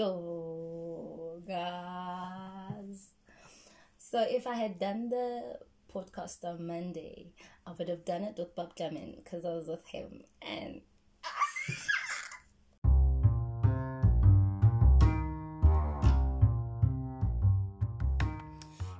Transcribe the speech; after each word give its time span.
Yo, 0.00 1.42
guys. 1.46 3.10
So 3.98 4.24
if 4.26 4.46
I 4.46 4.54
had 4.54 4.78
done 4.78 5.10
the 5.10 5.58
podcast 5.94 6.42
on 6.42 6.66
Monday, 6.66 7.34
I 7.66 7.72
would 7.72 7.90
have 7.90 8.06
done 8.06 8.22
it 8.22 8.36
with 8.38 8.56
Bob 8.56 8.74
Clement 8.74 9.22
because 9.22 9.44
I 9.44 9.50
was 9.50 9.68
with 9.68 9.86
him 9.88 10.22
and. 10.40 10.80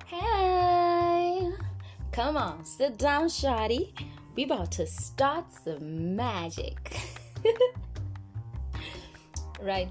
hey, 0.05 1.51
come 2.11 2.37
on, 2.37 2.63
sit 2.63 2.99
down, 2.99 3.25
Shotty. 3.25 3.91
We 4.35 4.43
about 4.43 4.71
to 4.73 4.85
start 4.85 5.45
some 5.51 6.15
magic. 6.15 6.95
right. 9.63 9.89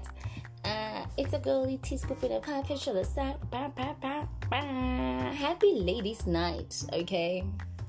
It's 1.17 1.33
a 1.33 1.39
girly 1.39 1.77
tea 1.77 1.97
scoop 1.97 2.21
with 2.21 2.31
a 2.31 2.39
pie 2.39 2.63
picture 2.63 2.93
the 2.93 3.03
side. 3.03 3.35
Bah, 3.51 3.69
bah, 3.75 3.93
bah, 4.01 4.25
bah. 4.49 5.31
Happy 5.31 5.73
ladies' 5.73 6.25
night, 6.25 6.83
okay? 6.93 7.43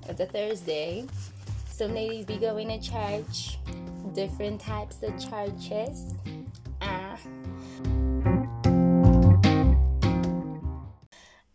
It's 0.08 0.18
a 0.18 0.26
Thursday. 0.26 1.06
Some 1.68 1.94
ladies 1.94 2.26
be 2.26 2.36
going 2.36 2.68
to 2.68 2.80
church, 2.80 3.58
different 4.12 4.60
types 4.60 5.02
of 5.04 5.14
churches. 5.18 6.14
Ah. 6.80 7.16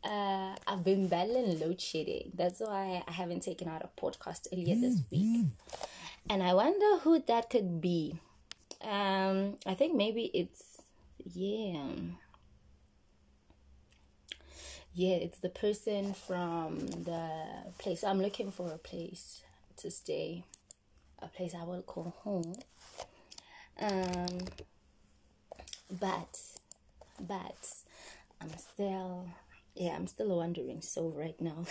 uh, 0.05 0.55
I've 0.65 0.83
been 0.85 1.07
battling 1.07 1.59
load 1.59 1.81
shedding. 1.81 2.31
That's 2.33 2.61
why 2.61 3.03
I 3.05 3.11
haven't 3.11 3.41
taken 3.41 3.67
out 3.67 3.83
a 3.83 4.01
podcast 4.01 4.47
earlier 4.53 4.75
this 4.75 5.01
week. 5.11 5.47
And 6.29 6.41
I 6.41 6.53
wonder 6.53 6.99
who 6.99 7.19
that 7.27 7.49
could 7.49 7.81
be. 7.81 8.19
Um, 8.81 9.55
I 9.65 9.73
think 9.73 9.95
maybe 9.95 10.31
it's 10.33 10.76
yeah. 11.33 11.87
Yeah, 14.93 15.15
it's 15.15 15.39
the 15.39 15.49
person 15.49 16.13
from 16.13 16.87
the 16.87 17.29
place. 17.77 18.03
I'm 18.03 18.21
looking 18.21 18.51
for 18.51 18.71
a 18.71 18.77
place 18.77 19.43
to 19.77 19.91
stay, 19.91 20.43
a 21.19 21.27
place 21.27 21.53
I 21.53 21.63
will 21.63 21.83
call 21.83 22.15
home. 22.23 22.55
Um, 23.79 24.39
but, 25.91 26.39
but 27.19 27.73
I'm 28.41 28.57
still, 28.57 29.27
yeah, 29.75 29.91
I'm 29.95 30.07
still 30.07 30.35
wondering. 30.35 30.81
So 30.81 31.09
right 31.09 31.39
now, 31.39 31.65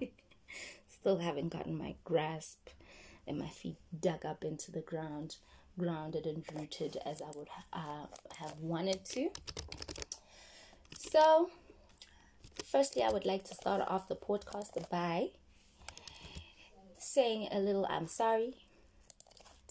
still 0.86 1.18
haven't 1.18 1.48
gotten 1.48 1.76
my 1.76 1.96
grasp 2.04 2.68
and 3.26 3.38
my 3.38 3.48
feet 3.48 3.78
dug 3.98 4.24
up 4.24 4.44
into 4.44 4.70
the 4.70 4.80
ground 4.80 5.36
grounded 5.78 6.26
and 6.26 6.44
rooted 6.54 6.96
as 7.04 7.20
I 7.20 7.36
would 7.36 7.48
uh, 7.72 8.06
have 8.38 8.60
wanted 8.60 9.04
to. 9.06 9.30
So, 10.96 11.50
firstly, 12.64 13.02
I 13.02 13.10
would 13.10 13.24
like 13.24 13.44
to 13.44 13.54
start 13.54 13.82
off 13.86 14.08
the 14.08 14.16
podcast 14.16 14.88
by 14.90 15.28
saying 16.98 17.48
a 17.52 17.58
little 17.58 17.86
I'm 17.88 18.08
sorry 18.08 18.54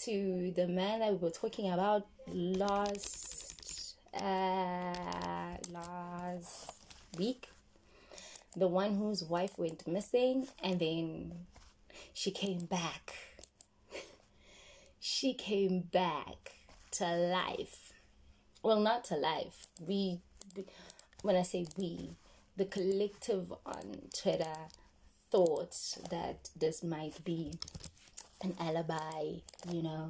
to 0.06 0.52
the 0.56 0.68
man 0.68 1.00
that 1.00 1.12
we 1.12 1.18
were 1.18 1.30
talking 1.30 1.70
about 1.70 2.08
last 2.28 3.95
uh, 4.14 5.58
last 5.72 6.72
week, 7.17 7.50
the 8.56 8.67
one 8.67 8.95
whose 8.95 9.23
wife 9.23 9.58
went 9.58 9.88
missing 9.88 10.48
and 10.62 10.80
then 10.80 11.32
she 12.14 12.32
came 12.32 12.66
back 12.66 13.33
she 15.06 15.34
came 15.34 15.82
back 15.82 16.54
to 16.90 17.06
life. 17.06 17.92
Well, 18.64 18.80
not 18.80 19.04
to 19.06 19.16
life. 19.16 19.68
We, 19.78 20.22
when 21.23 21.36
I 21.36 21.42
say 21.42 21.66
we, 21.76 22.12
the 22.56 22.64
collective 22.64 23.52
on 23.66 24.04
Twitter 24.18 24.56
thought 25.30 25.76
that 26.10 26.50
this 26.58 26.86
might 26.86 27.22
be 27.26 27.52
an 28.42 28.55
alibi, 28.58 29.39
you 29.70 29.83
know, 29.83 30.08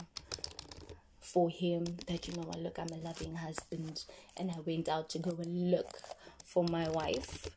for 1.19 1.49
him 1.49 1.85
that, 2.05 2.27
you 2.27 2.35
know 2.35 2.43
what, 2.43 2.59
look, 2.59 2.77
I'm 2.77 2.89
a 2.89 3.03
loving 3.03 3.33
husband 3.33 4.05
and 4.37 4.51
I 4.51 4.59
went 4.63 4.87
out 4.87 5.09
to 5.09 5.17
go 5.17 5.31
and 5.31 5.71
look 5.71 5.97
for 6.45 6.65
my 6.65 6.87
wife. 6.87 7.47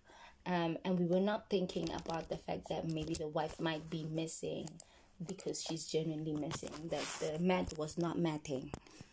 Um, 0.46 0.78
and 0.86 0.98
we 0.98 1.04
were 1.04 1.20
not 1.20 1.50
thinking 1.50 1.90
about 1.92 2.30
the 2.30 2.38
fact 2.38 2.70
that 2.70 2.88
maybe 2.88 3.12
the 3.12 3.28
wife 3.28 3.60
might 3.60 3.90
be 3.90 4.04
missing 4.10 4.70
because 5.24 5.62
she's 5.62 5.86
genuinely 5.86 6.32
missing. 6.34 6.70
That 6.90 7.04
the 7.20 7.38
math 7.38 7.78
was 7.78 7.96
not 7.98 8.18
matching 8.18 8.70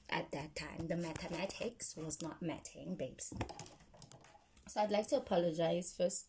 at 0.10 0.32
that 0.32 0.56
time. 0.56 0.88
The 0.88 0.96
mathematics 0.96 1.96
was 1.96 2.22
not 2.22 2.42
matching, 2.42 2.96
babes. 2.96 3.34
So 4.68 4.82
I'd 4.82 4.92
like 4.92 5.08
to 5.10 5.18
apologize 5.18 5.94
first, 5.96 6.26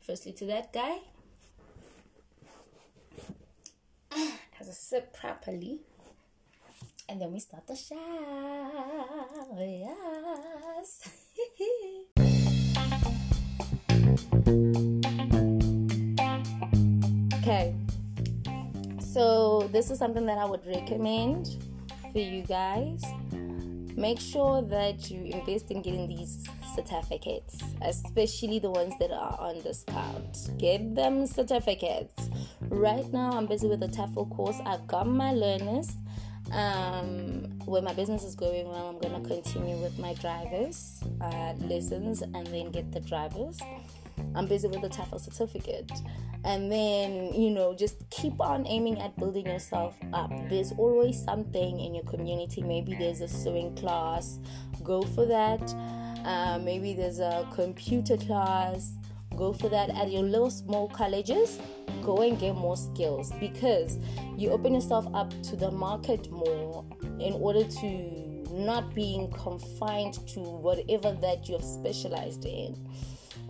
firstly 0.00 0.32
to 0.32 0.46
that 0.46 0.72
guy. 0.72 0.98
As 4.60 4.68
a 4.68 4.72
sip 4.72 5.12
properly, 5.12 5.80
and 7.08 7.20
then 7.20 7.32
we 7.32 7.40
start 7.40 7.66
the 7.66 7.76
show. 7.76 7.96
Yes. 9.58 11.18
So, 19.12 19.68
this 19.72 19.90
is 19.90 19.98
something 19.98 20.24
that 20.24 20.38
I 20.38 20.46
would 20.46 20.66
recommend 20.66 21.62
for 22.12 22.18
you 22.18 22.44
guys. 22.44 23.04
Make 23.94 24.18
sure 24.18 24.62
that 24.62 25.10
you 25.10 25.24
invest 25.24 25.70
in 25.70 25.82
getting 25.82 26.08
these 26.08 26.48
certificates, 26.74 27.58
especially 27.82 28.58
the 28.58 28.70
ones 28.70 28.94
that 29.00 29.10
are 29.10 29.38
on 29.38 29.60
discount. 29.60 30.52
Get 30.56 30.94
them 30.94 31.26
certificates. 31.26 32.30
Right 32.70 33.06
now, 33.12 33.32
I'm 33.32 33.44
busy 33.44 33.66
with 33.68 33.82
a 33.82 33.88
TEFL 33.88 34.30
course. 34.30 34.58
I've 34.64 34.86
got 34.86 35.06
my 35.06 35.32
learners. 35.32 35.94
Um, 36.50 37.58
where 37.64 37.80
my 37.82 37.94
business 37.94 38.24
is 38.24 38.34
going 38.34 38.68
well, 38.68 38.88
I'm 38.88 38.98
gonna 38.98 39.26
continue 39.26 39.76
with 39.76 39.98
my 39.98 40.12
drivers 40.14 41.02
uh, 41.20 41.54
lessons 41.60 42.20
and 42.20 42.46
then 42.48 42.70
get 42.70 42.92
the 42.92 43.00
drivers. 43.00 43.58
I'm 44.34 44.46
busy 44.46 44.68
with 44.68 44.82
the 44.82 44.88
TEFL 44.88 45.20
certificate. 45.20 45.90
And 46.44 46.72
then, 46.72 47.32
you 47.34 47.50
know, 47.50 47.74
just 47.74 48.08
keep 48.10 48.40
on 48.40 48.66
aiming 48.66 49.00
at 49.00 49.16
building 49.16 49.46
yourself 49.46 49.96
up. 50.12 50.30
There's 50.48 50.72
always 50.72 51.22
something 51.22 51.78
in 51.78 51.94
your 51.94 52.04
community. 52.04 52.62
Maybe 52.62 52.94
there's 52.94 53.20
a 53.20 53.28
sewing 53.28 53.76
class, 53.76 54.40
go 54.82 55.02
for 55.02 55.24
that. 55.26 55.62
Uh, 56.24 56.58
maybe 56.58 56.94
there's 56.94 57.20
a 57.20 57.46
computer 57.52 58.16
class, 58.16 58.94
go 59.36 59.52
for 59.52 59.68
that. 59.68 59.90
At 59.90 60.10
your 60.10 60.22
little 60.22 60.50
small 60.50 60.88
colleges, 60.88 61.60
go 62.02 62.22
and 62.22 62.38
get 62.38 62.54
more 62.54 62.76
skills 62.76 63.32
because 63.38 63.98
you 64.36 64.50
open 64.50 64.74
yourself 64.74 65.06
up 65.14 65.30
to 65.44 65.56
the 65.56 65.70
market 65.70 66.30
more 66.30 66.84
in 67.20 67.34
order 67.34 67.64
to 67.64 68.32
not 68.52 68.94
being 68.94 69.30
confined 69.30 70.14
to 70.28 70.40
whatever 70.40 71.12
that 71.12 71.48
you've 71.48 71.64
specialized 71.64 72.44
in 72.44 72.76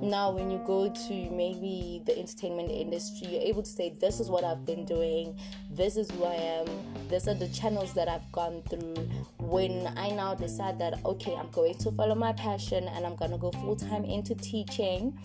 now 0.03 0.33
when 0.33 0.51
you 0.51 0.59
go 0.67 0.91
to 0.91 1.31
maybe 1.31 2.03
the 2.07 2.19
entertainment 2.19 2.71
industry 2.71 3.29
you're 3.29 3.43
able 3.43 3.63
to 3.63 3.71
say 3.71 3.91
this 4.01 4.19
is 4.19 4.29
what 4.29 4.43
i've 4.43 4.67
been 4.67 4.85
doing 4.85 5.39
this 5.71 5.97
is 5.97 6.11
who 6.11 6.25
i 6.25 6.35
am 6.35 6.67
these 7.09 7.29
are 7.29 7.35
the 7.35 7.49
channels 7.51 7.95
that 7.95 8.09
i've 8.09 8.31
gone 8.33 8.61
through 8.69 8.95
when 9.39 9.87
i 9.97 10.11
now 10.11 10.35
decide 10.35 10.77
that 10.77 10.95
okay 11.05 11.35
i'm 11.37 11.49
going 11.51 11.75
to 11.75 11.91
follow 11.93 12.17
my 12.17 12.33
passion 12.33 12.89
and 12.89 13.07
i'm 13.07 13.15
going 13.15 13.31
to 13.31 13.39
go 13.39 13.53
full-time 13.53 14.05
into 14.05 14.35
teaching 14.35 15.17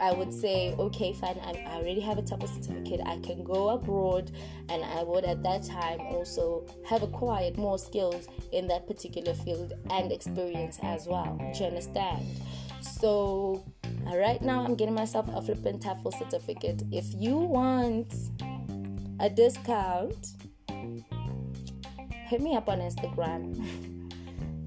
I 0.00 0.12
would 0.12 0.32
say, 0.32 0.74
okay, 0.80 1.12
fine, 1.12 1.38
I, 1.44 1.64
I 1.64 1.76
already 1.76 2.00
have 2.00 2.18
a 2.18 2.22
TEFL 2.22 2.48
certificate. 2.48 3.00
I 3.06 3.20
can 3.20 3.44
go 3.44 3.68
abroad, 3.68 4.32
and 4.68 4.82
I 4.82 5.04
would 5.04 5.24
at 5.24 5.44
that 5.44 5.62
time 5.62 6.00
also 6.00 6.66
have 6.86 7.04
acquired 7.04 7.56
more 7.56 7.78
skills 7.78 8.26
in 8.50 8.66
that 8.66 8.88
particular 8.88 9.32
field 9.32 9.74
and 9.90 10.10
experience 10.10 10.80
as 10.82 11.06
well. 11.06 11.38
Do 11.54 11.60
you 11.60 11.66
understand? 11.66 12.26
So, 12.82 13.64
uh, 14.06 14.16
right 14.16 14.42
now, 14.42 14.64
I'm 14.64 14.74
getting 14.74 14.94
myself 14.94 15.28
a 15.32 15.40
flipping 15.40 15.78
TEFL 15.78 16.18
certificate. 16.18 16.82
If 16.90 17.06
you 17.14 17.36
want 17.36 18.12
a 19.20 19.30
discount, 19.30 20.26
hit 22.26 22.40
me 22.40 22.56
up 22.56 22.68
on 22.68 22.80
Instagram. 22.80 24.10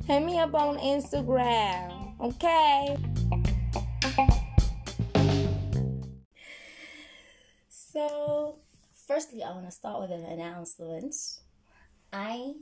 hit 0.05 0.23
me 0.23 0.39
up 0.39 0.55
on 0.55 0.77
Instagram, 0.77 2.19
okay? 2.21 2.97
So, 7.67 8.59
firstly, 9.07 9.43
I 9.43 9.51
want 9.51 9.65
to 9.65 9.71
start 9.71 10.01
with 10.01 10.11
an 10.11 10.23
announcement. 10.23 11.15
I 12.13 12.53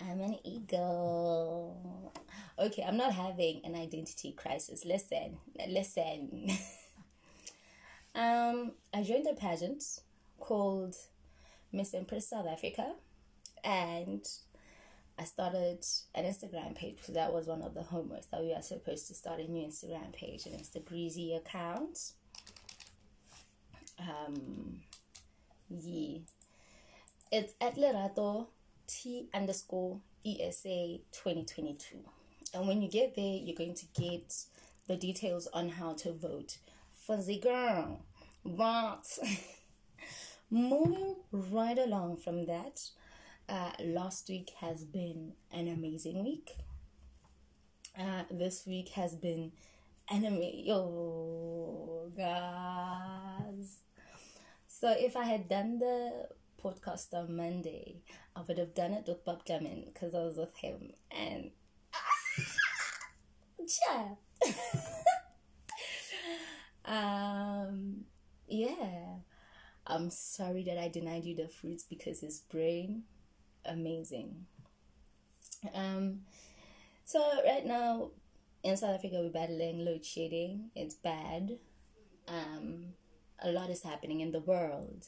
am 0.00 0.20
an 0.20 0.36
eagle. 0.44 2.12
Okay, 2.56 2.84
I'm 2.86 2.96
not 2.96 3.12
having 3.12 3.62
an 3.64 3.74
identity 3.74 4.32
crisis. 4.32 4.84
Listen, 4.84 5.38
listen. 5.68 6.50
um, 8.14 8.72
I 8.92 9.02
joined 9.02 9.26
a 9.26 9.34
pageant 9.34 9.82
called 10.38 10.94
Miss 11.72 11.94
Empress 11.94 12.28
South 12.28 12.46
Africa, 12.46 12.92
and 13.64 14.24
I 15.18 15.24
started 15.24 15.84
an 16.14 16.24
Instagram 16.24 16.76
page 16.76 16.98
because 16.98 17.14
that 17.14 17.32
was 17.32 17.48
one 17.48 17.62
of 17.62 17.74
the 17.74 17.80
homeworks 17.80 18.30
that 18.30 18.40
we 18.40 18.52
are 18.52 18.62
supposed 18.62 19.08
to 19.08 19.14
start 19.14 19.40
a 19.40 19.50
new 19.50 19.66
Instagram 19.66 20.12
page, 20.12 20.46
and 20.46 20.54
it's 20.54 20.68
the 20.68 20.80
Breezy 20.80 21.34
account. 21.34 22.12
Um, 23.98 24.82
yeah, 25.68 26.18
it's 27.32 27.54
at 27.60 27.74
Lerato 27.74 28.46
T 28.86 29.28
underscore 29.34 29.98
ESA 30.24 30.98
2022. 31.10 31.98
And 32.54 32.68
when 32.68 32.80
you 32.80 32.88
get 32.88 33.16
there, 33.16 33.38
you're 33.42 33.56
going 33.56 33.74
to 33.74 33.86
get 34.00 34.44
the 34.86 34.96
details 34.96 35.48
on 35.52 35.70
how 35.70 35.94
to 35.94 36.12
vote 36.12 36.58
the 37.26 37.38
girl. 37.38 38.00
But 38.44 39.18
moving 40.50 41.16
right 41.32 41.76
along 41.76 42.18
from 42.18 42.46
that, 42.46 42.80
uh, 43.48 43.72
last 43.82 44.28
week 44.28 44.52
has 44.60 44.84
been 44.84 45.32
an 45.50 45.66
amazing 45.66 46.22
week. 46.24 46.52
Uh, 47.98 48.22
this 48.30 48.64
week 48.66 48.90
has 48.90 49.16
been 49.16 49.50
amazing. 50.08 50.66
Yo, 50.66 52.12
guys. 52.16 53.78
So 54.68 54.94
if 54.96 55.16
I 55.16 55.24
had 55.24 55.48
done 55.48 55.80
the 55.80 56.28
podcast 56.62 57.12
on 57.14 57.36
Monday, 57.36 58.02
I 58.36 58.42
would 58.46 58.58
have 58.58 58.74
done 58.74 58.92
it 58.92 59.04
with 59.08 59.24
Bob 59.24 59.44
Clement 59.44 59.92
because 59.92 60.14
I 60.14 60.22
was 60.22 60.36
with 60.36 60.56
him 60.56 60.92
and. 61.10 61.50
Yeah. 63.88 64.14
um, 66.84 68.04
yeah. 68.48 69.16
I'm 69.86 70.10
sorry 70.10 70.62
that 70.64 70.78
I 70.78 70.88
denied 70.88 71.24
you 71.24 71.36
the 71.36 71.48
fruits 71.48 71.84
because 71.84 72.20
his 72.20 72.40
brain 72.40 73.04
amazing. 73.64 74.46
Um, 75.74 76.20
so 77.04 77.20
right 77.46 77.64
now 77.64 78.10
in 78.62 78.76
South 78.76 78.96
Africa 78.96 79.16
we're 79.20 79.30
battling 79.30 79.84
load 79.84 80.04
shedding. 80.04 80.70
It's 80.74 80.94
bad. 80.94 81.58
Um, 82.28 82.94
a 83.42 83.50
lot 83.50 83.70
is 83.70 83.82
happening 83.82 84.20
in 84.20 84.32
the 84.32 84.40
world. 84.40 85.06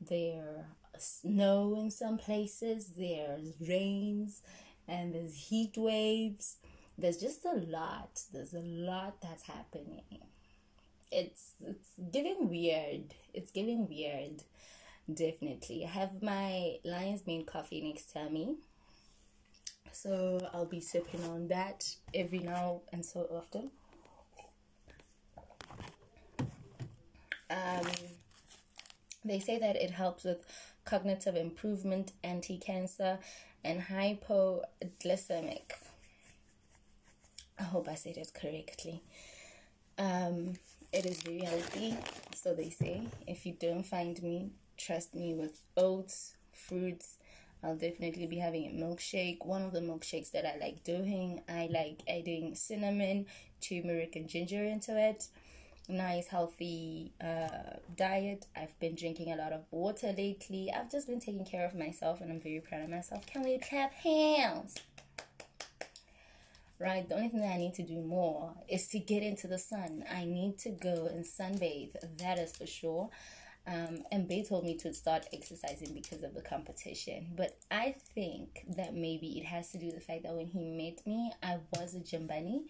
There's 0.00 0.64
snow 0.98 1.76
in 1.78 1.90
some 1.90 2.18
places. 2.18 2.92
There's 2.96 3.54
rains, 3.66 4.42
and 4.86 5.14
there's 5.14 5.34
heat 5.48 5.74
waves. 5.76 6.56
There's 6.98 7.16
just 7.18 7.44
a 7.44 7.54
lot. 7.54 8.20
There's 8.32 8.54
a 8.54 8.60
lot 8.60 9.20
that's 9.22 9.44
happening. 9.44 10.02
It's 11.12 11.52
it's 11.64 11.90
getting 12.12 12.48
weird. 12.48 13.14
It's 13.32 13.52
getting 13.52 13.88
weird. 13.88 14.42
Definitely. 15.12 15.84
I 15.84 15.88
have 15.88 16.22
my 16.22 16.78
Lion's 16.84 17.26
Mane 17.26 17.46
coffee 17.46 17.80
next 17.80 18.12
to 18.12 18.28
me. 18.28 18.56
So 19.92 20.50
I'll 20.52 20.66
be 20.66 20.80
sipping 20.80 21.24
on 21.24 21.48
that 21.48 21.94
every 22.12 22.40
now 22.40 22.82
and 22.92 23.04
so 23.04 23.26
often. 23.30 23.70
Um, 27.50 27.86
they 29.24 29.38
say 29.38 29.58
that 29.58 29.76
it 29.76 29.90
helps 29.90 30.24
with 30.24 30.44
cognitive 30.84 31.36
improvement, 31.36 32.12
anti 32.22 32.58
cancer, 32.58 33.18
and 33.64 33.82
hypoglycemic. 33.82 35.72
I 37.58 37.64
hope 37.64 37.88
I 37.88 37.94
said 37.94 38.16
it 38.16 38.32
correctly. 38.34 39.02
Um, 39.98 40.54
it 40.92 41.04
is 41.04 41.22
very 41.22 41.40
healthy, 41.40 41.96
so 42.34 42.54
they 42.54 42.70
say. 42.70 43.02
If 43.26 43.44
you 43.44 43.54
don't 43.58 43.84
find 43.84 44.22
me, 44.22 44.50
trust 44.76 45.14
me 45.14 45.34
with 45.34 45.60
oats, 45.76 46.34
fruits. 46.52 47.16
I'll 47.62 47.76
definitely 47.76 48.26
be 48.26 48.38
having 48.38 48.66
a 48.66 48.84
milkshake. 48.84 49.44
One 49.44 49.62
of 49.62 49.72
the 49.72 49.80
milkshakes 49.80 50.30
that 50.30 50.46
I 50.46 50.56
like 50.64 50.84
doing, 50.84 51.42
I 51.48 51.68
like 51.72 52.02
adding 52.08 52.54
cinnamon, 52.54 53.26
turmeric, 53.60 54.14
and 54.14 54.28
ginger 54.28 54.62
into 54.62 54.96
it. 54.96 55.26
Nice, 55.88 56.28
healthy 56.28 57.12
uh, 57.20 57.78
diet. 57.96 58.46
I've 58.54 58.78
been 58.78 58.94
drinking 58.94 59.32
a 59.32 59.36
lot 59.36 59.52
of 59.52 59.62
water 59.70 60.12
lately. 60.16 60.70
I've 60.72 60.90
just 60.90 61.08
been 61.08 61.18
taking 61.18 61.44
care 61.44 61.64
of 61.66 61.74
myself, 61.74 62.20
and 62.20 62.30
I'm 62.30 62.40
very 62.40 62.60
proud 62.60 62.82
of 62.82 62.90
myself. 62.90 63.26
Can 63.26 63.42
we 63.42 63.58
clap 63.58 63.92
hands? 63.94 64.76
Right? 66.78 67.08
The 67.08 67.16
only 67.16 67.28
thing 67.28 67.40
that 67.40 67.54
I 67.54 67.58
need 67.58 67.74
to 67.74 67.82
do 67.82 68.00
more 68.00 68.54
is 68.68 68.88
to 68.88 68.98
get 68.98 69.22
into 69.22 69.46
the 69.46 69.58
sun. 69.58 70.04
I 70.12 70.24
need 70.24 70.58
to 70.60 70.70
go 70.70 71.06
and 71.06 71.24
sunbathe, 71.24 71.94
that 72.18 72.38
is 72.38 72.56
for 72.56 72.66
sure. 72.66 73.10
Um, 73.66 74.04
and 74.10 74.26
Bay 74.26 74.42
told 74.44 74.64
me 74.64 74.76
to 74.78 74.94
start 74.94 75.26
exercising 75.32 75.92
because 75.92 76.22
of 76.22 76.34
the 76.34 76.40
competition. 76.40 77.34
But 77.36 77.58
I 77.70 77.96
think 78.14 78.64
that 78.76 78.94
maybe 78.94 79.38
it 79.38 79.44
has 79.44 79.70
to 79.72 79.78
do 79.78 79.86
with 79.86 79.96
the 79.96 80.00
fact 80.00 80.22
that 80.22 80.34
when 80.34 80.46
he 80.46 80.64
met 80.64 81.06
me, 81.06 81.32
I 81.42 81.58
was 81.72 81.94
a 81.94 82.00
gym 82.00 82.26
bunny. 82.26 82.64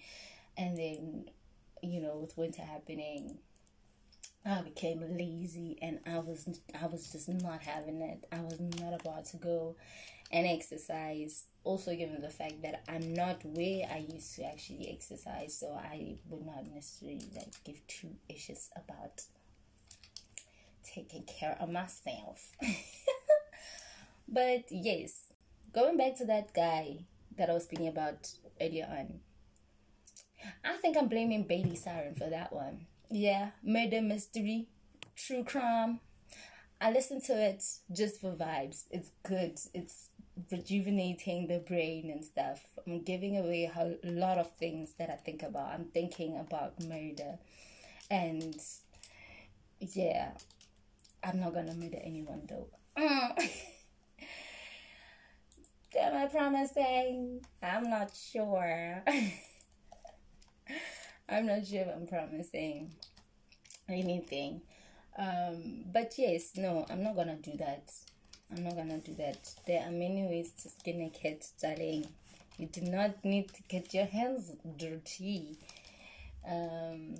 And 0.56 0.76
then, 0.76 1.30
you 1.82 2.00
know, 2.00 2.16
with 2.16 2.36
winter 2.36 2.62
happening, 2.62 3.38
I 4.44 4.62
became 4.62 5.00
lazy 5.16 5.78
and 5.82 6.00
I 6.06 6.18
was 6.20 6.48
I 6.80 6.86
was 6.86 7.12
just 7.12 7.28
not 7.28 7.62
having 7.62 8.00
it. 8.00 8.26
I 8.32 8.40
was 8.40 8.58
not 8.58 8.98
about 9.00 9.26
to 9.26 9.36
go 9.36 9.76
and 10.30 10.46
exercise. 10.46 11.46
Also, 11.64 11.94
given 11.94 12.20
the 12.20 12.30
fact 12.30 12.62
that 12.62 12.82
I'm 12.88 13.12
not 13.14 13.44
where 13.44 13.86
I 13.92 14.06
used 14.12 14.34
to 14.36 14.44
actually 14.44 14.90
exercise, 14.90 15.56
so 15.58 15.72
I 15.72 16.16
would 16.28 16.46
not 16.46 16.66
necessarily 16.72 17.28
like 17.34 17.52
give 17.64 17.86
two 17.86 18.16
issues 18.28 18.70
about 18.76 19.22
taking 20.82 21.24
care 21.24 21.56
of 21.60 21.70
myself. 21.70 22.52
but 24.28 24.64
yes, 24.70 25.32
going 25.72 25.96
back 25.96 26.16
to 26.18 26.24
that 26.26 26.54
guy 26.54 27.04
that 27.36 27.50
I 27.50 27.54
was 27.54 27.64
speaking 27.64 27.88
about 27.88 28.30
earlier 28.60 28.88
on, 28.90 29.20
I 30.64 30.76
think 30.76 30.96
I'm 30.96 31.08
blaming 31.08 31.44
Bailey 31.44 31.76
Sarian 31.76 32.16
for 32.16 32.30
that 32.30 32.52
one. 32.52 32.86
Yeah, 33.10 33.50
murder 33.62 34.00
mystery, 34.00 34.68
true 35.16 35.44
crime. 35.44 36.00
I 36.80 36.92
listen 36.92 37.20
to 37.22 37.32
it 37.32 37.64
just 37.90 38.20
for 38.20 38.32
vibes. 38.32 38.84
It's 38.90 39.10
good. 39.24 39.58
It's 39.74 40.10
rejuvenating 40.50 41.46
the 41.46 41.58
brain 41.58 42.10
and 42.10 42.24
stuff. 42.24 42.66
I'm 42.86 43.02
giving 43.02 43.36
away 43.36 43.70
a 43.74 43.96
lot 44.04 44.38
of 44.38 44.52
things 44.56 44.94
that 44.98 45.10
I 45.10 45.16
think 45.16 45.42
about. 45.42 45.72
I'm 45.72 45.86
thinking 45.86 46.38
about 46.38 46.82
murder. 46.82 47.38
And 48.10 48.56
yeah, 49.80 50.32
I'm 51.22 51.40
not 51.40 51.54
gonna 51.54 51.74
murder 51.74 51.98
anyone 52.02 52.48
though. 52.48 52.68
Am 55.98 56.14
I 56.16 56.26
promising? 56.26 57.40
I'm 57.62 57.90
not 57.90 58.12
sure. 58.14 59.02
I'm 61.28 61.46
not 61.46 61.66
sure 61.66 61.82
if 61.82 61.88
I'm 61.88 62.06
promising 62.06 62.92
anything. 63.88 64.62
Um, 65.18 65.84
but 65.92 66.14
yes, 66.16 66.52
no, 66.56 66.86
I'm 66.88 67.02
not 67.02 67.16
gonna 67.16 67.36
do 67.36 67.56
that. 67.58 67.90
I'm 68.50 68.64
not 68.64 68.76
gonna 68.76 68.98
do 68.98 69.14
that. 69.14 69.38
There 69.66 69.82
are 69.82 69.90
many 69.90 70.26
ways 70.26 70.52
to 70.62 70.70
skin 70.70 71.02
a 71.02 71.10
cat, 71.10 71.46
darling. 71.60 72.08
You 72.56 72.66
do 72.66 72.80
not 72.80 73.24
need 73.24 73.52
to 73.54 73.62
get 73.68 73.92
your 73.92 74.06
hands 74.06 74.52
dirty. 74.76 75.58
Um, 76.48 77.14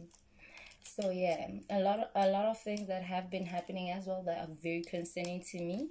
so 0.83 1.11
yeah, 1.11 1.49
a 1.71 1.81
lot 1.81 2.01
of, 2.01 2.09
a 2.15 2.29
lot 2.29 2.47
of 2.47 2.59
things 2.59 2.89
that 2.89 3.03
have 3.03 3.31
been 3.31 3.45
happening 3.45 3.91
as 3.91 4.07
well 4.07 4.23
that 4.25 4.39
are 4.39 4.55
very 4.63 4.83
concerning 4.83 5.45
to 5.51 5.59
me. 5.59 5.91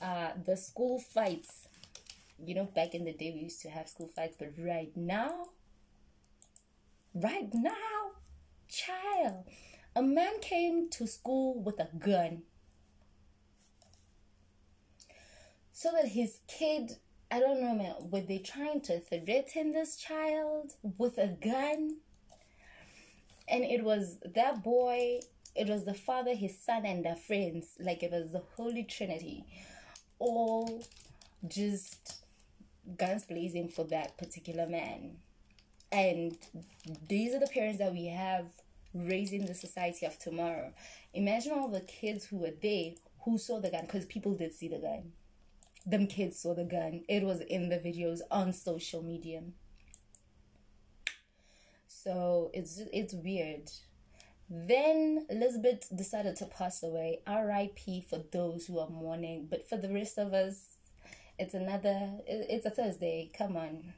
Uh, 0.00 0.30
the 0.44 0.56
school 0.56 0.98
fights. 0.98 1.66
You 2.38 2.54
know, 2.54 2.64
back 2.64 2.94
in 2.94 3.04
the 3.04 3.12
day 3.12 3.32
we 3.34 3.40
used 3.40 3.60
to 3.62 3.70
have 3.70 3.88
school 3.88 4.08
fights, 4.08 4.36
but 4.38 4.52
right 4.58 4.94
now, 4.96 5.46
right 7.14 7.50
now, 7.52 8.12
child, 8.68 9.44
a 9.96 10.02
man 10.02 10.40
came 10.40 10.88
to 10.90 11.06
school 11.06 11.62
with 11.62 11.78
a 11.80 11.88
gun 11.98 12.42
so 15.80 15.90
that 15.92 16.08
his 16.08 16.40
kid 16.46 16.96
I 17.32 17.38
don't 17.38 17.60
know, 17.60 17.74
man. 17.74 17.94
Were 18.10 18.20
they 18.20 18.38
trying 18.38 18.80
to 18.82 18.98
threaten 18.98 19.70
this 19.72 19.96
child 19.96 20.72
with 20.98 21.16
a 21.16 21.28
gun? 21.28 21.98
And 23.48 23.64
it 23.64 23.84
was 23.84 24.18
that 24.34 24.64
boy, 24.64 25.20
it 25.54 25.68
was 25.68 25.84
the 25.84 25.94
father, 25.94 26.34
his 26.34 26.58
son, 26.58 26.84
and 26.84 27.04
their 27.04 27.14
friends. 27.14 27.76
Like 27.78 28.02
it 28.02 28.10
was 28.10 28.32
the 28.32 28.42
Holy 28.56 28.82
Trinity. 28.82 29.44
All 30.18 30.84
just 31.46 32.24
guns 32.98 33.24
blazing 33.24 33.68
for 33.68 33.84
that 33.84 34.18
particular 34.18 34.66
man. 34.66 35.18
And 35.92 36.36
these 37.08 37.32
are 37.32 37.40
the 37.40 37.46
parents 37.46 37.78
that 37.78 37.92
we 37.92 38.06
have 38.06 38.46
raising 38.92 39.46
the 39.46 39.54
society 39.54 40.04
of 40.04 40.18
tomorrow. 40.18 40.72
Imagine 41.14 41.52
all 41.52 41.68
the 41.68 41.80
kids 41.80 42.26
who 42.26 42.38
were 42.38 42.54
there 42.60 42.94
who 43.24 43.38
saw 43.38 43.60
the 43.60 43.70
gun, 43.70 43.82
because 43.82 44.04
people 44.06 44.34
did 44.34 44.52
see 44.52 44.66
the 44.66 44.78
gun 44.78 45.12
them 45.86 46.06
kids 46.06 46.38
saw 46.40 46.54
the 46.54 46.64
gun. 46.64 47.04
It 47.08 47.22
was 47.24 47.40
in 47.42 47.68
the 47.68 47.78
videos 47.78 48.20
on 48.30 48.52
social 48.52 49.02
media. 49.02 49.42
So 51.86 52.50
it's 52.54 52.80
it's 52.92 53.14
weird. 53.14 53.70
Then 54.50 55.26
Elizabeth 55.30 55.88
decided 55.96 56.36
to 56.36 56.46
pass 56.46 56.82
away. 56.82 57.20
R.I.P. 57.26 58.02
for 58.08 58.20
those 58.32 58.66
who 58.66 58.78
are 58.80 58.88
mourning, 58.90 59.46
but 59.50 59.68
for 59.68 59.76
the 59.78 59.92
rest 59.92 60.18
of 60.18 60.34
us, 60.34 60.76
It's 61.38 61.54
another. 61.54 62.20
It's 62.26 62.66
a 62.66 62.70
Thursday. 62.70 63.30
Come 63.36 63.56
on, 63.56 63.94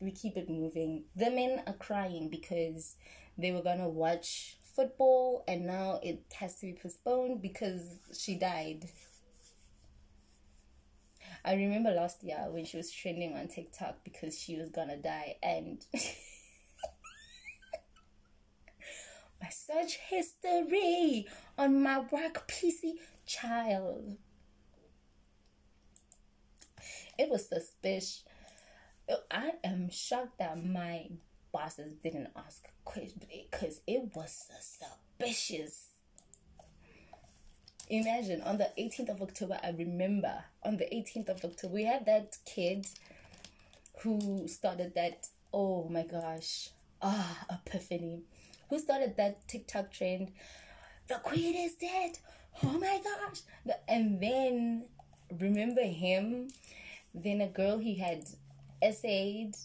we 0.00 0.10
keep 0.12 0.36
it 0.36 0.50
moving. 0.50 1.04
The 1.16 1.30
men 1.30 1.62
are 1.66 1.74
crying 1.74 2.28
because 2.28 2.96
they 3.38 3.52
were 3.52 3.62
gonna 3.62 3.88
watch 3.88 4.58
football 4.76 5.44
and 5.48 5.66
now 5.66 6.00
it 6.02 6.22
has 6.40 6.56
to 6.56 6.66
be 6.66 6.74
postponed 6.74 7.42
because 7.42 7.98
she 8.18 8.34
died. 8.36 8.88
I 11.44 11.54
remember 11.54 11.90
last 11.90 12.22
year 12.22 12.46
when 12.50 12.64
she 12.64 12.76
was 12.76 12.90
trending 12.90 13.34
on 13.34 13.48
TikTok 13.48 14.04
because 14.04 14.38
she 14.38 14.56
was 14.56 14.70
gonna 14.70 14.96
die 14.98 15.36
and 15.42 15.84
my 19.40 19.48
search 19.48 19.98
history 20.08 21.26
on 21.56 21.82
my 21.82 22.00
work 22.00 22.46
PC 22.48 22.94
child. 23.26 24.16
It 27.18 27.28
was 27.30 27.48
suspicious. 27.48 28.24
I 29.30 29.52
am 29.64 29.90
shocked 29.90 30.38
that 30.38 30.62
my 30.64 31.08
bosses 31.52 31.94
didn't 32.02 32.28
ask 32.36 32.68
questions 32.84 33.24
because 33.28 33.80
it 33.86 34.10
was 34.14 34.46
suspicious. 34.48 35.99
Imagine 37.92 38.40
on 38.42 38.56
the 38.56 38.70
18th 38.78 39.08
of 39.08 39.20
October, 39.20 39.58
I 39.64 39.70
remember 39.70 40.44
on 40.62 40.76
the 40.76 40.84
18th 40.84 41.28
of 41.28 41.44
October, 41.44 41.74
we 41.74 41.84
had 41.84 42.06
that 42.06 42.36
kid 42.46 42.86
who 44.02 44.46
started 44.46 44.94
that, 44.94 45.26
oh 45.52 45.88
my 45.88 46.04
gosh, 46.04 46.70
ah, 47.02 47.44
epiphany, 47.50 48.22
who 48.68 48.78
started 48.78 49.16
that 49.16 49.48
TikTok 49.48 49.90
trend. 49.90 50.30
The 51.08 51.16
queen 51.16 51.56
is 51.56 51.74
dead. 51.74 52.12
Oh 52.62 52.78
my 52.78 53.00
gosh. 53.02 53.40
And 53.88 54.20
then 54.20 54.84
remember 55.40 55.82
him? 55.82 56.48
Then 57.12 57.40
a 57.40 57.48
girl 57.48 57.78
he 57.78 57.96
had 57.96 58.24
essayed 58.80 59.56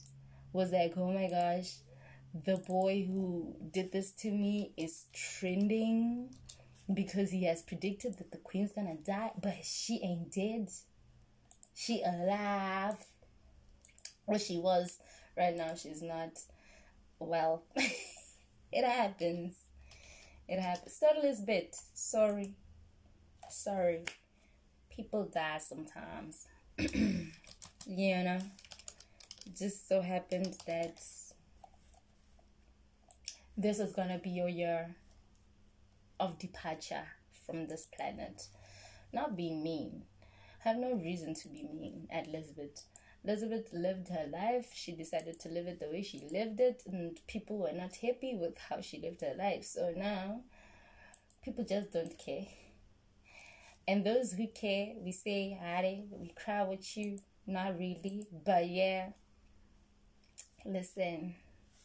was 0.51 0.71
like, 0.71 0.93
oh 0.97 1.13
my 1.13 1.29
gosh, 1.29 1.75
the 2.43 2.57
boy 2.57 3.05
who 3.07 3.55
did 3.71 3.91
this 3.91 4.09
to 4.13 4.31
me 4.31 4.71
is 4.77 5.05
trending 5.13 6.29
because 6.93 7.31
he 7.31 7.45
has 7.45 7.61
predicted 7.61 8.17
that 8.17 8.31
the 8.31 8.37
queen's 8.37 8.71
gonna 8.71 8.95
die, 8.95 9.31
but 9.41 9.63
she 9.63 9.99
ain't 10.03 10.31
dead. 10.31 10.69
She 11.73 12.01
alive. 12.03 12.95
Well, 14.25 14.39
she 14.39 14.57
was. 14.57 14.99
Right 15.37 15.55
now, 15.55 15.75
she's 15.75 16.01
not. 16.01 16.39
Well, 17.19 17.63
it 17.75 18.85
happens. 18.85 19.59
It 20.47 20.59
happens. 20.59 20.99
Is 21.23 21.41
bit. 21.41 21.75
Sorry. 21.93 22.53
Sorry. 23.49 24.05
People 24.89 25.25
die 25.25 25.59
sometimes. 25.59 26.47
you 26.77 27.29
know? 27.87 28.39
Just 29.57 29.87
so 29.87 30.01
happened 30.01 30.55
that 30.65 31.01
this 33.57 33.79
is 33.79 33.93
gonna 33.93 34.17
be 34.17 34.29
your 34.29 34.49
year 34.49 34.95
of 36.19 36.39
departure 36.39 37.05
from 37.45 37.67
this 37.67 37.87
planet. 37.95 38.47
Not 39.13 39.35
being 39.35 39.63
mean. 39.63 40.03
I 40.63 40.69
have 40.69 40.77
no 40.77 40.93
reason 40.93 41.33
to 41.35 41.47
be 41.47 41.63
mean 41.63 42.07
at 42.11 42.27
Elizabeth. 42.27 42.83
Elizabeth 43.23 43.73
lived 43.73 44.09
her 44.09 44.27
life. 44.31 44.71
She 44.73 44.91
decided 44.91 45.39
to 45.39 45.49
live 45.49 45.67
it 45.67 45.79
the 45.79 45.89
way 45.89 46.01
she 46.01 46.27
lived 46.31 46.59
it, 46.59 46.83
and 46.85 47.19
people 47.27 47.57
were 47.57 47.71
not 47.71 47.95
happy 47.97 48.35
with 48.35 48.57
how 48.69 48.81
she 48.81 48.99
lived 48.99 49.21
her 49.21 49.35
life. 49.37 49.63
So 49.63 49.93
now, 49.95 50.41
people 51.43 51.63
just 51.63 51.91
don't 51.91 52.17
care. 52.17 52.45
And 53.87 54.05
those 54.05 54.33
who 54.33 54.47
care, 54.47 54.93
we 54.99 55.11
say, 55.11 55.57
Hare, 55.59 56.01
we 56.11 56.29
cry 56.29 56.63
with 56.63 56.97
you. 56.97 57.19
Not 57.47 57.77
really, 57.77 58.25
but 58.43 58.67
yeah. 58.67 59.09
Listen, 60.65 61.35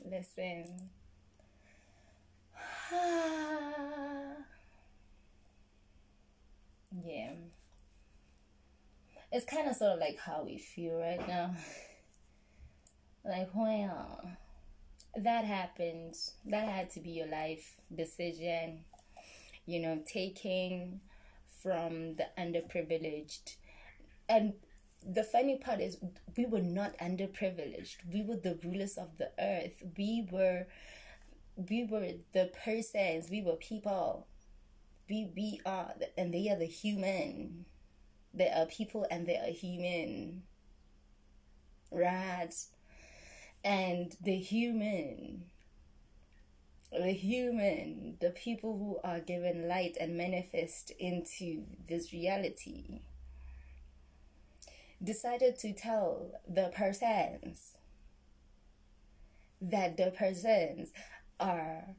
listen. 0.02 0.90
yeah. 7.04 7.32
It's 9.32 9.47
kind 9.47 9.68
of 9.68 9.76
sort 9.76 9.92
of 9.92 10.00
like 10.00 10.18
how 10.18 10.42
we 10.44 10.59
feel 10.59 10.99
right 10.99 11.26
now. 11.28 11.54
like, 13.25 13.50
well, 13.54 14.28
that 15.16 15.44
happened. 15.44 16.16
That 16.47 16.68
had 16.68 16.90
to 16.90 17.00
be 17.00 17.11
your 17.11 17.28
life 17.28 17.75
decision. 17.94 18.85
You 19.66 19.80
know, 19.80 20.02
taking 20.04 21.00
from 21.62 22.16
the 22.16 22.26
underprivileged. 22.38 23.56
And 24.28 24.54
the 25.06 25.23
funny 25.23 25.59
part 25.59 25.80
is, 25.80 25.99
we 26.37 26.47
were 26.47 26.61
not 26.61 26.97
underprivileged. 26.99 27.97
We 28.12 28.23
were 28.23 28.37
the 28.37 28.59
rulers 28.64 28.97
of 28.97 29.18
the 29.18 29.30
earth. 29.38 29.82
We 29.97 30.26
were 30.30 30.66
we 31.57 31.85
were 31.85 32.12
the 32.33 32.50
persons, 32.64 33.30
we 33.30 33.42
were 33.42 33.57
people. 33.57 34.26
We 35.09 35.30
we 35.37 35.61
are 35.66 35.95
and 36.16 36.33
they 36.33 36.49
are 36.49 36.59
the 36.59 36.66
human. 36.66 37.66
They 38.33 38.49
are 38.49 38.66
people 38.66 39.07
and 39.11 39.26
they 39.26 39.37
are 39.37 39.50
human. 39.50 40.42
Right. 41.90 42.54
And 43.64 44.16
the 44.23 44.37
human 44.37 45.45
the 46.92 47.12
human, 47.12 48.16
the 48.21 48.30
people 48.30 48.76
who 48.76 49.09
are 49.09 49.21
given 49.21 49.69
light 49.69 49.97
and 50.00 50.16
manifest 50.16 50.90
into 50.99 51.64
this 51.88 52.12
reality, 52.12 53.00
decided 55.02 55.59
to 55.61 55.73
tell 55.73 56.33
the 56.49 56.73
persons 56.75 57.76
that 59.61 59.97
the 59.97 60.11
persons 60.11 60.90
are 61.40 61.97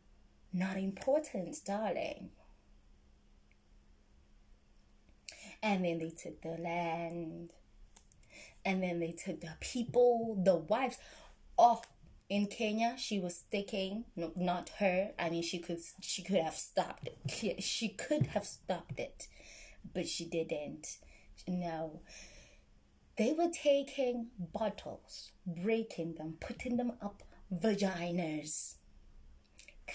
not 0.54 0.78
important, 0.78 1.58
darling. 1.66 2.30
And 5.64 5.86
then 5.86 6.00
they 6.00 6.10
took 6.10 6.42
the 6.42 6.58
land. 6.62 7.52
And 8.64 8.84
then 8.84 9.00
they 9.00 9.12
took 9.12 9.42
the 9.42 9.56
people, 9.60 10.42
the 10.44 10.56
wives. 10.56 10.98
Oh, 11.58 11.82
in 12.30 12.48
Kenya, 12.48 12.96
she 12.98 13.20
was 13.20 13.36
sticking. 13.36 14.06
No, 14.16 14.32
not 14.36 14.70
her. 14.80 15.12
I 15.20 15.30
mean, 15.30 15.44
she 15.44 15.60
could 15.60 15.80
she 16.02 16.24
could 16.24 16.38
have 16.38 16.56
stopped 16.56 17.10
it. 17.26 17.64
She 17.64 17.90
could 17.90 18.28
have 18.28 18.46
stopped 18.46 19.00
it, 19.00 19.28
but 19.94 20.08
she 20.08 20.26
didn't. 20.26 20.98
No. 21.48 22.02
They 23.18 23.34
were 23.34 23.52
taking 23.52 24.28
bottles, 24.40 25.32
breaking 25.46 26.16
them, 26.16 26.38
putting 26.40 26.78
them 26.78 26.94
up 27.02 27.24
vaginas 27.54 28.76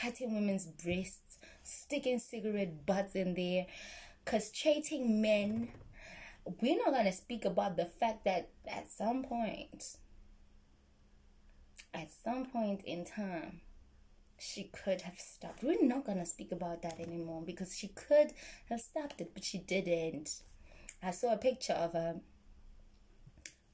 cutting 0.01 0.35
women's 0.35 0.67
breasts, 0.67 1.39
sticking 1.63 2.19
cigarette 2.19 2.85
butts 2.87 3.15
in 3.15 3.35
there, 3.35 3.67
castrating 4.25 5.21
men. 5.21 5.69
We're 6.61 6.77
not 6.77 6.93
going 6.93 7.07
to 7.07 7.13
speak 7.13 7.45
about 7.45 7.77
the 7.77 7.87
fact 7.87 8.25
that 8.25 8.51
at 8.67 8.91
some 8.91 9.25
point, 9.25 9.97
at 11.93 12.09
some 12.13 12.47
point 12.47 12.83
in 12.85 13.05
time, 13.05 13.61
she 14.39 14.65
could 14.65 15.01
have 15.03 15.19
stopped. 15.19 15.63
We're 15.63 15.83
not 15.83 16.05
going 16.05 16.19
to 16.19 16.27
speak 16.27 16.53
about 16.53 16.83
that 16.83 17.01
anymore 17.01 17.43
because 17.45 17.77
she 17.77 17.89
could 17.89 18.33
have 18.69 18.81
stopped 18.81 19.21
it, 19.21 19.31
but 19.35 19.45
she 19.45 19.59
didn't. 19.59 20.43
I 21.03 21.11
saw 21.11 21.33
a 21.33 21.39
picture 21.39 21.73
of 21.73 21.93
her 21.95 22.17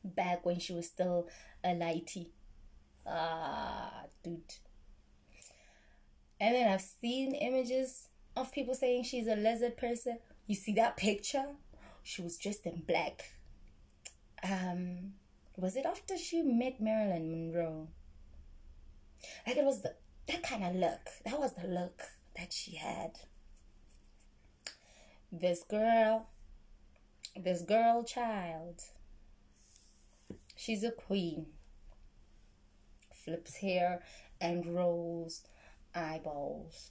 back 0.04 0.44
when 0.46 0.58
she 0.58 0.72
was 0.72 0.86
still 0.86 1.28
a 1.64 1.68
lighty. 1.68 2.28
Ah, 3.06 4.04
dude. 4.22 4.54
And 6.42 6.56
then 6.56 6.68
I've 6.68 6.80
seen 6.80 7.36
images 7.36 8.08
of 8.36 8.50
people 8.50 8.74
saying 8.74 9.04
she's 9.04 9.28
a 9.28 9.36
lizard 9.36 9.76
person. 9.76 10.18
You 10.44 10.56
see 10.56 10.72
that 10.72 10.96
picture? 10.96 11.44
She 12.02 12.20
was 12.20 12.36
dressed 12.36 12.66
in 12.66 12.82
black. 12.84 13.30
Um, 14.42 15.12
was 15.56 15.76
it 15.76 15.86
after 15.86 16.18
she 16.18 16.42
met 16.42 16.80
Marilyn 16.80 17.30
Monroe? 17.30 17.86
Like 19.46 19.56
it 19.56 19.64
was 19.64 19.82
the 19.82 19.94
that 20.26 20.42
kind 20.42 20.64
of 20.64 20.74
look. 20.74 21.10
That 21.24 21.38
was 21.38 21.52
the 21.52 21.68
look 21.68 22.02
that 22.36 22.52
she 22.52 22.74
had. 22.74 23.12
This 25.30 25.62
girl, 25.62 26.26
this 27.36 27.62
girl 27.62 28.02
child, 28.02 28.82
she's 30.56 30.82
a 30.82 30.90
queen. 30.90 31.46
Flips 33.12 33.58
hair 33.58 34.02
and 34.40 34.66
rolls 34.66 35.42
eyeballs. 35.94 36.90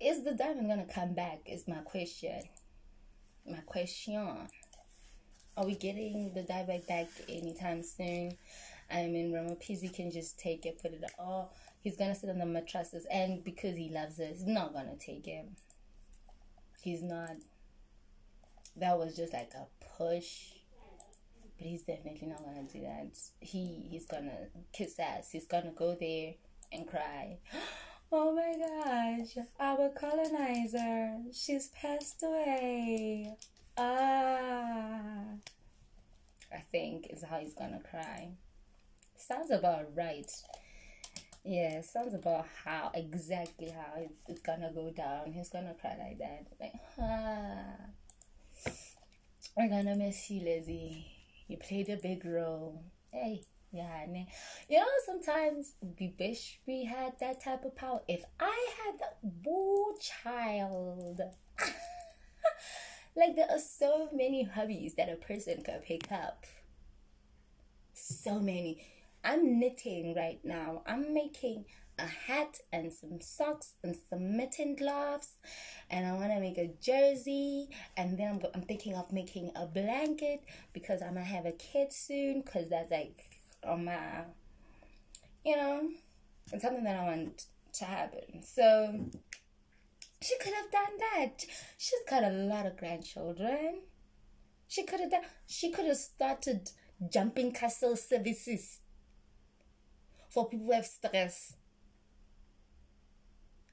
Is 0.00 0.24
the 0.24 0.34
diamond 0.34 0.68
gonna 0.68 0.86
come 0.92 1.14
back? 1.14 1.40
Is 1.46 1.68
my 1.68 1.78
question. 1.78 2.42
My 3.48 3.60
question. 3.60 4.48
Are 5.56 5.66
we 5.66 5.74
getting 5.74 6.32
the 6.34 6.42
diamond 6.42 6.86
back 6.86 7.08
anytime 7.28 7.82
soon? 7.82 8.36
I 8.90 9.06
mean, 9.06 9.32
Ramaphosa 9.32 9.92
can 9.94 10.10
just 10.10 10.38
take 10.38 10.66
it, 10.66 10.80
put 10.80 10.92
it. 10.92 11.04
Oh, 11.18 11.48
he's 11.80 11.96
gonna 11.96 12.14
sit 12.14 12.30
on 12.30 12.38
the 12.38 12.46
mattresses, 12.46 13.06
and 13.10 13.44
because 13.44 13.76
he 13.76 13.88
loves 13.88 14.18
it, 14.18 14.30
he's 14.32 14.46
not 14.46 14.72
gonna 14.72 14.96
take 14.96 15.28
it. 15.28 15.46
He's 16.82 17.02
not. 17.02 17.36
That 18.76 18.98
was 18.98 19.14
just 19.14 19.32
like 19.32 19.52
a 19.54 19.66
push. 19.96 20.48
but 21.58 21.66
he's 21.66 21.82
definitely 21.82 22.26
not 22.28 22.44
gonna 22.44 22.64
do 22.64 22.80
that. 22.80 23.16
He 23.40 23.86
he's 23.90 24.06
gonna 24.06 24.48
kiss 24.72 24.98
ass. 24.98 25.30
He's 25.30 25.46
gonna 25.46 25.72
go 25.72 25.94
there 25.94 26.34
and 26.72 26.86
cry. 26.86 27.38
Oh 28.14 28.30
my 28.34 28.52
gosh, 28.58 29.42
our 29.58 29.88
colonizer, 29.88 31.16
she's 31.32 31.68
passed 31.68 32.22
away. 32.22 33.32
Ah, 33.78 35.22
I 36.52 36.58
think 36.70 37.06
is 37.08 37.24
how 37.24 37.38
he's 37.38 37.54
gonna 37.54 37.80
cry. 37.80 38.32
Sounds 39.16 39.50
about 39.50 39.96
right. 39.96 40.30
Yeah, 41.42 41.80
sounds 41.80 42.12
about 42.12 42.46
how 42.64 42.90
exactly 42.92 43.70
how 43.70 44.02
it's 44.28 44.42
gonna 44.42 44.70
go 44.74 44.90
down. 44.90 45.32
He's 45.32 45.48
gonna 45.48 45.74
cry 45.80 45.96
like 45.98 46.18
that, 46.18 46.46
like 46.60 46.74
ah. 47.00 47.92
We're 49.56 49.68
gonna 49.68 49.96
miss 49.96 50.30
you, 50.30 50.42
Lizzie. 50.42 51.06
You 51.48 51.56
played 51.56 51.88
a 51.88 51.96
big 51.96 52.24
role. 52.26 52.82
Hey, 53.10 53.42
yeah, 53.72 54.04
you 54.68 54.78
know, 54.78 54.84
sometimes 55.06 55.72
we 55.98 56.14
wish 56.20 56.60
we 56.66 56.84
had 56.84 57.18
that 57.20 57.42
type 57.42 57.64
of 57.64 57.74
power. 57.74 58.00
If 58.06 58.22
I 58.38 58.68
had 58.84 58.98
that 59.00 59.18
boy 59.22 59.92
child, 60.00 61.20
like 63.16 63.34
there 63.34 63.50
are 63.50 63.58
so 63.58 64.10
many 64.12 64.44
hobbies 64.44 64.94
that 64.96 65.08
a 65.08 65.16
person 65.16 65.62
can 65.62 65.80
pick 65.80 66.12
up. 66.12 66.44
So 67.94 68.38
many. 68.38 68.84
I'm 69.24 69.58
knitting 69.58 70.14
right 70.14 70.40
now. 70.44 70.82
I'm 70.86 71.14
making 71.14 71.64
a 71.98 72.06
hat 72.06 72.58
and 72.72 72.92
some 72.92 73.20
socks 73.20 73.74
and 73.82 73.96
some 74.10 74.36
mitten 74.36 74.74
gloves 74.74 75.34
and 75.90 76.06
I 76.06 76.12
want 76.14 76.32
to 76.32 76.40
make 76.40 76.58
a 76.58 76.72
jersey 76.80 77.68
and 77.96 78.18
then 78.18 78.28
I'm, 78.28 78.50
I'm 78.54 78.62
thinking 78.62 78.94
of 78.94 79.12
making 79.12 79.52
a 79.54 79.66
blanket 79.66 80.42
because 80.72 81.02
I'm 81.02 81.14
gonna 81.14 81.24
have 81.24 81.46
a 81.46 81.52
kid 81.52 81.92
soon 81.92 82.40
because 82.40 82.70
that's 82.70 82.90
like 82.90 83.22
on 83.66 83.84
my, 83.84 84.24
you 85.44 85.56
know, 85.56 85.88
it's 86.52 86.62
something 86.62 86.84
that 86.84 86.96
I 86.96 87.04
want 87.04 87.44
to 87.74 87.84
happen. 87.84 88.42
So 88.42 89.10
she 90.20 90.38
could 90.38 90.54
have 90.54 90.70
done 90.70 90.98
that. 90.98 91.44
She's 91.78 91.98
got 92.08 92.24
a 92.24 92.30
lot 92.30 92.66
of 92.66 92.76
grandchildren. 92.76 93.82
She 94.68 94.84
could 94.84 95.00
have 95.00 95.10
done. 95.10 95.24
She 95.46 95.70
could 95.70 95.86
have 95.86 95.96
started 95.96 96.70
jumping 97.12 97.52
castle 97.52 97.96
services 97.96 98.80
for 100.30 100.48
people 100.48 100.66
who 100.66 100.72
have 100.72 100.86
stress. 100.86 101.54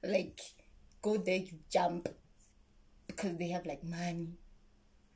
Like, 0.02 0.40
go 1.02 1.18
there, 1.18 1.36
you 1.36 1.58
jump 1.70 2.08
because 3.06 3.36
they 3.36 3.48
have 3.48 3.66
like 3.66 3.84
money. 3.84 4.38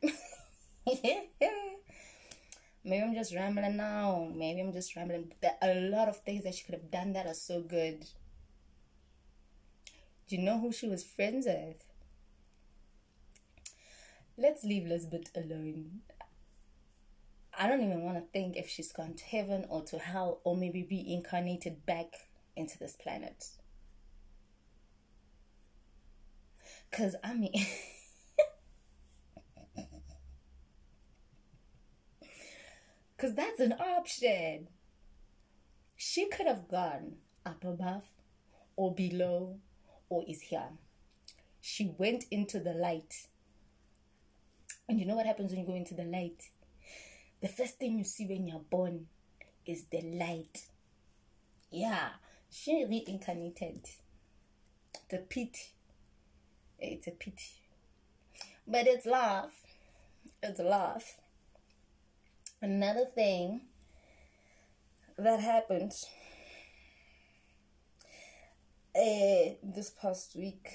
Maybe 2.85 3.03
I'm 3.03 3.14
just 3.14 3.35
rambling 3.35 3.79
now. 3.79 4.31
Maybe 4.35 4.61
I'm 4.61 4.73
just 4.73 4.95
rambling. 4.95 5.33
There 5.41 5.57
are 5.62 5.71
a 5.71 5.88
lot 5.88 6.09
of 6.09 6.19
things 6.19 6.45
that 6.45 6.55
she 6.55 6.64
could 6.64 6.75
have 6.75 6.91
done 6.91 7.14
that 7.14 7.26
are 7.26 7.35
so 7.35 7.62
good. 7.62 8.05
Do 10.29 10.37
you 10.37 10.43
know 10.43 10.61
who 10.61 10.71
she 10.71 10.88
was 10.88 11.03
friends 11.03 11.47
with? 11.47 11.83
Let's 14.37 14.64
leave 14.64 14.87
Lisbeth 14.87 15.35
alone. 15.35 16.00
I 17.57 17.69
don't 17.69 17.83
even 17.83 18.03
want 18.03 18.19
to 18.19 18.25
think 18.33 18.57
if 18.57 18.69
she's 18.69 18.93
gone 18.93 19.14
to 19.14 19.25
heaven 19.25 19.64
or 19.71 19.83
to 19.85 19.99
hell 19.99 20.41
or 20.45 20.57
maybe 20.57 20.87
reincarnated 20.91 21.87
back 21.87 22.14
into 22.57 22.79
this 22.79 22.97
planet. 22.97 23.47
Because, 26.91 27.17
I 27.25 27.33
mean. 27.33 27.67
Because 33.16 33.35
that's 33.35 33.61
an 33.61 33.73
option. 33.73 34.68
She 35.97 36.28
could 36.28 36.47
have 36.47 36.68
gone 36.68 37.16
up 37.47 37.64
above 37.64 38.04
or 38.76 38.94
below 38.94 39.59
or 40.09 40.25
is 40.28 40.42
here. 40.42 40.70
She 41.61 41.94
went 41.96 42.24
into 42.31 42.61
the 42.61 42.74
light. 42.74 43.29
And 44.88 44.98
you 44.98 45.07
know 45.07 45.16
what 45.16 45.27
happens 45.27 45.50
when 45.50 45.61
you 45.61 45.66
go 45.66 45.74
into 45.74 45.94
the 45.94 46.05
light? 46.05 46.50
The 47.40 47.48
first 47.48 47.79
thing 47.79 47.98
you 47.98 48.05
see 48.05 48.27
when 48.27 48.46
you're 48.46 48.59
born 48.59 49.07
is 49.66 49.87
the 49.87 50.03
light. 50.03 50.66
Yeah, 51.70 52.11
she 52.50 52.85
reincarnated. 52.85 53.87
The 55.11 55.18
pity. 55.18 55.72
Eh, 56.81 56.88
it's 56.92 57.07
a 57.07 57.12
pity. 57.12 57.62
But 58.66 58.87
it's 58.87 59.07
love. 59.07 59.50
It's 60.42 60.61
love. 60.61 61.05
Another 62.64 63.05
thing 63.05 63.61
that 65.18 65.38
happened 65.38 65.92
uh, 68.96 69.53
this 69.62 69.90
past 70.00 70.35
week 70.35 70.70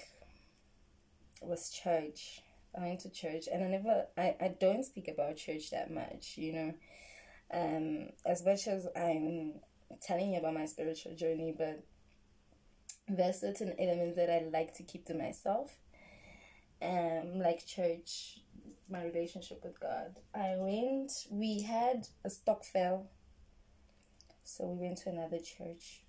was 1.41 1.71
church. 1.71 2.43
I 2.77 2.81
went 2.81 2.99
to 2.99 3.09
church 3.09 3.45
and 3.51 3.63
I 3.63 3.67
never 3.69 4.05
I, 4.15 4.35
I 4.39 4.55
don't 4.59 4.85
speak 4.85 5.07
about 5.07 5.37
church 5.37 5.71
that 5.71 5.89
much, 5.91 6.37
you 6.37 6.53
know. 6.53 6.73
Um 7.51 8.09
as 8.23 8.45
much 8.45 8.67
as 8.67 8.85
I'm 8.95 9.53
telling 9.99 10.33
you 10.33 10.39
about 10.41 10.53
my 10.53 10.67
spiritual 10.67 11.15
journey, 11.15 11.55
but 11.57 11.83
there's 13.07 13.41
certain 13.41 13.73
elements 13.79 14.15
that 14.15 14.29
I 14.29 14.47
like 14.53 14.75
to 14.75 14.83
keep 14.83 15.05
to 15.07 15.15
myself. 15.15 15.75
Um 16.83 17.39
like 17.39 17.65
church 17.65 18.41
my 18.89 19.03
relationship 19.03 19.63
with 19.63 19.79
God. 19.79 20.15
I 20.33 20.55
went, 20.57 21.11
we 21.29 21.61
had 21.61 22.07
a 22.23 22.29
stokvel. 22.29 23.07
So 24.43 24.65
we 24.65 24.87
went 24.87 24.99
to 24.99 25.09
another 25.09 25.39
church. 25.39 26.01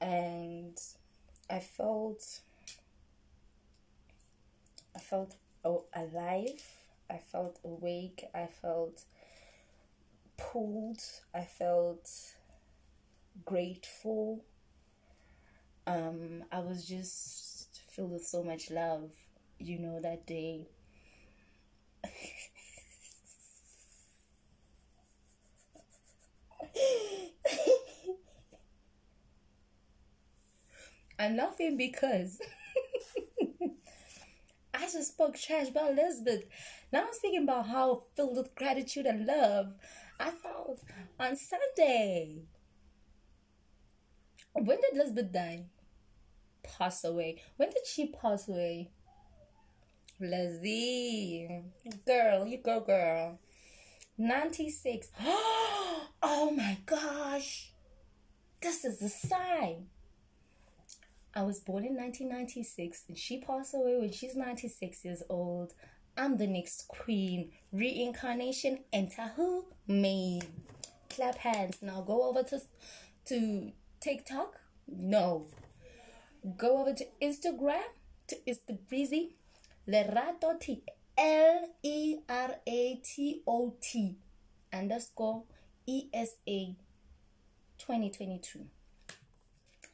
And 0.00 0.78
I 1.50 1.58
felt 1.60 2.40
I 4.94 4.98
felt 4.98 5.36
alive. 5.64 6.62
I 7.10 7.18
felt 7.18 7.58
awake. 7.64 8.24
I 8.34 8.46
felt 8.46 9.02
pulled. 10.36 11.02
I 11.34 11.42
felt 11.42 12.10
grateful. 13.44 14.44
Um, 15.86 16.44
I 16.50 16.60
was 16.60 16.86
just 16.86 17.80
filled 17.90 18.12
with 18.12 18.26
so 18.26 18.42
much 18.42 18.70
love, 18.70 19.12
you 19.58 19.78
know, 19.78 20.00
that 20.00 20.26
day. 20.26 20.66
I'm 31.18 31.36
laughing 31.36 31.76
because 31.76 32.40
I 34.74 34.82
just 34.90 35.12
spoke 35.12 35.36
trash 35.36 35.68
about 35.70 35.92
Elizabeth. 35.92 36.44
Now 36.92 37.02
I'm 37.06 37.12
speaking 37.12 37.42
about 37.42 37.68
how 37.68 38.02
filled 38.14 38.36
with 38.36 38.54
gratitude 38.54 39.06
and 39.06 39.26
love 39.26 39.74
I 40.20 40.30
felt 40.30 40.82
on 41.18 41.36
Sunday. 41.36 42.42
When 44.54 44.80
did 44.80 44.94
Elizabeth 44.94 45.30
die? 45.30 45.66
Pass 46.62 47.04
away. 47.04 47.42
When 47.56 47.70
did 47.70 47.86
she 47.86 48.12
pass 48.12 48.48
away? 48.48 48.90
Leslie. 50.20 51.62
Girl, 52.06 52.46
you 52.46 52.58
go, 52.58 52.80
girl. 52.80 53.38
96. 54.18 55.10
oh 55.22 56.54
my 56.56 56.78
gosh. 56.86 57.72
This 58.62 58.84
is 58.84 59.02
a 59.02 59.08
sign. 59.08 59.86
I 61.34 61.42
was 61.42 61.60
born 61.60 61.84
in 61.84 61.94
1996 61.94 63.04
and 63.08 63.18
she 63.18 63.40
passed 63.40 63.74
away 63.74 63.98
when 63.98 64.10
she's 64.10 64.34
96 64.34 65.04
years 65.04 65.22
old. 65.28 65.74
I'm 66.16 66.38
the 66.38 66.46
next 66.46 66.88
queen. 66.88 67.50
Reincarnation, 67.70 68.84
enter 68.90 69.32
who? 69.36 69.66
Me. 69.86 70.40
Clap 71.10 71.36
hands. 71.36 71.82
Now 71.82 72.00
go 72.00 72.22
over 72.22 72.42
to 72.44 72.60
to 73.26 73.72
TikTok. 74.00 74.60
No. 74.88 75.46
Go 76.56 76.78
over 76.78 76.94
to 76.94 77.06
Instagram 77.20 77.82
to 78.28 78.36
Insta 78.48 78.78
Breezy 78.88 79.34
Leratot, 79.88 80.82
L 81.16 81.68
E 81.82 82.18
R 82.28 82.56
A 82.66 83.00
T 83.04 83.42
O 83.46 83.74
T 83.80 84.16
underscore 84.72 85.44
ESA 85.88 86.74
2022. 87.78 88.66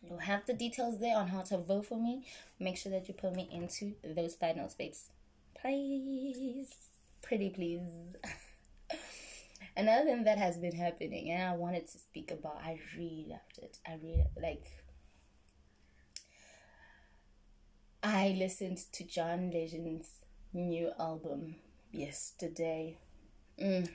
You'll 0.05 0.19
have 0.19 0.47
the 0.47 0.55
details 0.55 0.99
there 0.99 1.17
on 1.17 1.29
how 1.29 1.43
to 1.43 1.59
vote 1.59 1.87
for 1.87 2.01
me. 2.01 2.25
Make 2.59 2.77
sure 2.77 2.91
that 2.91 3.07
you 3.07 3.15
put 3.15 3.35
me 3.35 3.49
into 3.53 3.95
those 4.03 4.35
finals, 4.35 4.75
babes. 4.75 5.11
Please. 5.61 6.75
Pretty 7.21 7.51
please. 7.51 8.17
Another 9.77 10.05
thing 10.05 10.25
that 10.25 10.39
has 10.39 10.57
been 10.59 10.75
happening 10.75 11.31
and 11.31 11.43
I 11.43 11.55
wanted 11.55 11.87
to 11.89 11.99
speak 11.99 12.31
about, 12.31 12.57
I 12.65 12.79
really 12.97 13.27
loved 13.29 13.59
it. 13.59 13.79
I 13.87 13.95
really 14.03 14.25
like 14.41 14.65
I 18.03 18.35
listened 18.39 18.79
to 18.93 19.05
John 19.05 19.51
Legend's 19.51 20.11
new 20.53 20.91
album 20.99 21.57
yesterday. 21.93 22.99
Mm. 23.61 23.89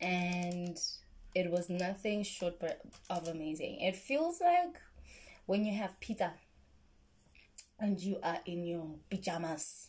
and 0.00 0.78
it 1.34 1.50
was 1.50 1.68
nothing 1.68 2.22
short 2.22 2.58
but 2.60 2.80
of 3.10 3.28
amazing. 3.28 3.80
It 3.80 3.96
feels 3.96 4.40
like 4.40 4.80
when 5.46 5.64
you 5.64 5.74
have 5.76 5.98
pizza 6.00 6.34
and 7.78 8.00
you 8.00 8.18
are 8.22 8.38
in 8.46 8.64
your 8.64 8.96
pajamas 9.10 9.88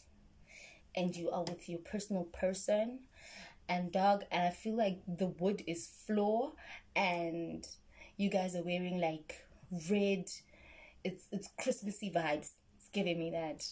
and 0.95 1.15
you 1.15 1.30
are 1.30 1.43
with 1.43 1.69
your 1.69 1.80
personal 1.80 2.23
person 2.23 3.00
and 3.69 3.91
dog 3.91 4.23
and 4.32 4.43
I 4.43 4.50
feel 4.52 4.76
like 4.78 5.00
the 5.08 5.28
wood 5.28 5.63
is 5.67 5.88
floor 5.88 6.54
and 6.95 7.67
you 8.17 8.30
guys 8.30 8.56
are 8.56 8.63
wearing 8.63 9.00
like 9.00 9.45
red 9.89 10.30
it's 11.08 11.26
it's 11.32 11.50
Christmassy 11.62 12.12
vibes. 12.12 12.52
It's 12.78 12.89
giving 12.91 13.20
me 13.20 13.32
that. 13.32 13.65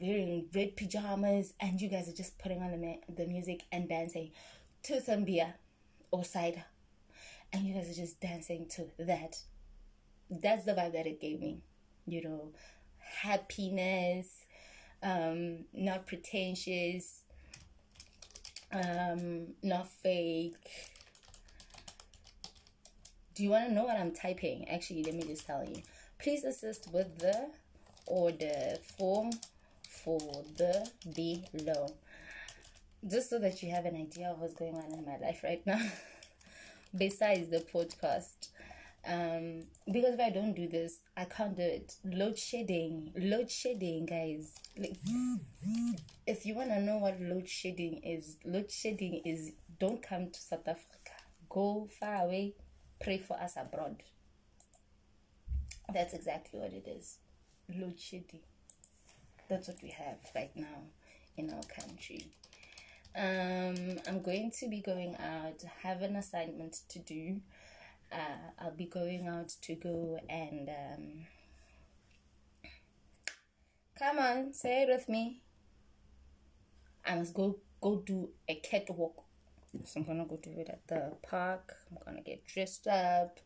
Wearing 0.00 0.46
red 0.54 0.76
pajamas 0.76 1.54
and 1.60 1.80
you 1.80 1.88
guys 1.88 2.08
are 2.08 2.12
just 2.12 2.38
putting 2.38 2.62
on 2.62 2.80
the 2.80 2.98
the 3.12 3.26
music 3.26 3.62
and 3.72 3.88
dancing 3.88 4.30
to 4.84 5.00
some 5.00 5.24
beer 5.24 5.54
or 6.10 6.24
cider 6.24 6.64
and 7.52 7.66
you 7.66 7.74
guys 7.74 7.90
are 7.90 8.00
just 8.00 8.20
dancing 8.20 8.66
to 8.76 8.86
that. 8.98 9.40
That's 10.30 10.64
the 10.64 10.72
vibe 10.72 10.92
that 10.92 11.06
it 11.06 11.20
gave 11.20 11.40
me. 11.40 11.62
You 12.06 12.22
know 12.22 12.52
happiness 13.22 14.44
um 15.02 15.64
not 15.72 16.06
pretentious 16.06 17.22
um 18.72 19.48
not 19.62 19.88
fake 19.88 20.54
do 23.36 23.42
you 23.42 23.50
want 23.50 23.68
to 23.68 23.74
know 23.74 23.84
what 23.84 23.98
i'm 23.98 24.12
typing? 24.12 24.68
Actually 24.68 25.04
let 25.04 25.14
me 25.14 25.22
just 25.22 25.46
tell 25.46 25.62
you. 25.62 25.82
Please 26.18 26.42
assist 26.42 26.88
with 26.92 27.18
the 27.18 27.50
order 28.06 28.76
form 28.96 29.30
for 29.88 30.18
the 30.56 30.88
below. 31.52 31.94
Just 33.06 33.28
so 33.28 33.38
that 33.38 33.62
you 33.62 33.70
have 33.70 33.84
an 33.84 33.94
idea 33.94 34.30
of 34.30 34.40
what's 34.40 34.54
going 34.54 34.74
on 34.74 34.90
in 34.98 35.04
my 35.04 35.18
life 35.18 35.40
right 35.44 35.64
now. 35.66 35.80
Besides 36.96 37.48
the 37.48 37.58
podcast. 37.58 38.48
Um 39.06 39.64
because 39.92 40.14
if 40.14 40.20
i 40.20 40.30
don't 40.30 40.54
do 40.54 40.66
this 40.66 40.98
i 41.16 41.24
can't 41.24 41.56
do 41.56 41.62
it. 41.62 41.94
Load 42.04 42.38
shedding. 42.38 43.12
Load 43.16 43.50
shedding 43.50 44.06
guys. 44.06 44.54
Like 44.78 44.96
if 46.26 46.46
you 46.46 46.54
want 46.54 46.70
to 46.70 46.80
know 46.80 46.96
what 46.96 47.20
load 47.20 47.48
shedding 47.48 48.00
is 48.02 48.38
load 48.46 48.70
shedding 48.70 49.20
is 49.26 49.52
don't 49.78 50.02
come 50.02 50.30
to 50.30 50.40
south 50.40 50.66
africa. 50.66 51.12
Go 51.50 51.86
far 52.00 52.24
away 52.24 52.54
pray 53.00 53.18
for 53.18 53.38
us 53.38 53.56
abroad 53.56 54.02
that's 55.92 56.14
exactly 56.14 56.58
what 56.58 56.72
it 56.72 56.86
is 56.88 57.18
shedding 57.98 58.40
that's 59.48 59.68
what 59.68 59.82
we 59.82 59.90
have 59.90 60.18
right 60.34 60.54
now 60.56 60.82
in 61.36 61.50
our 61.50 61.62
country 61.62 62.26
um, 63.16 63.98
I'm 64.06 64.20
going 64.20 64.50
to 64.60 64.68
be 64.68 64.82
going 64.82 65.16
out, 65.16 65.62
have 65.82 66.02
an 66.02 66.16
assignment 66.16 66.80
to 66.90 66.98
do. 66.98 67.40
Uh, 68.12 68.50
I'll 68.58 68.76
be 68.76 68.84
going 68.84 69.26
out 69.26 69.54
to 69.62 69.74
go 69.74 70.20
and 70.28 70.68
um, 70.68 71.26
come 73.98 74.18
on, 74.18 74.52
say 74.52 74.82
it 74.82 74.88
with 74.88 75.08
me. 75.08 75.40
I 77.06 77.14
must 77.14 77.32
go 77.32 77.58
go 77.80 78.02
do 78.04 78.28
a 78.48 78.56
catwalk. 78.56 79.25
So 79.84 80.00
I'm 80.00 80.06
gonna 80.06 80.24
go 80.24 80.36
do 80.36 80.50
it 80.58 80.68
at 80.68 80.86
the 80.86 81.12
park. 81.28 81.74
I'm 81.90 81.98
gonna 82.04 82.22
get 82.22 82.46
dressed 82.46 82.86
up. 82.86 83.40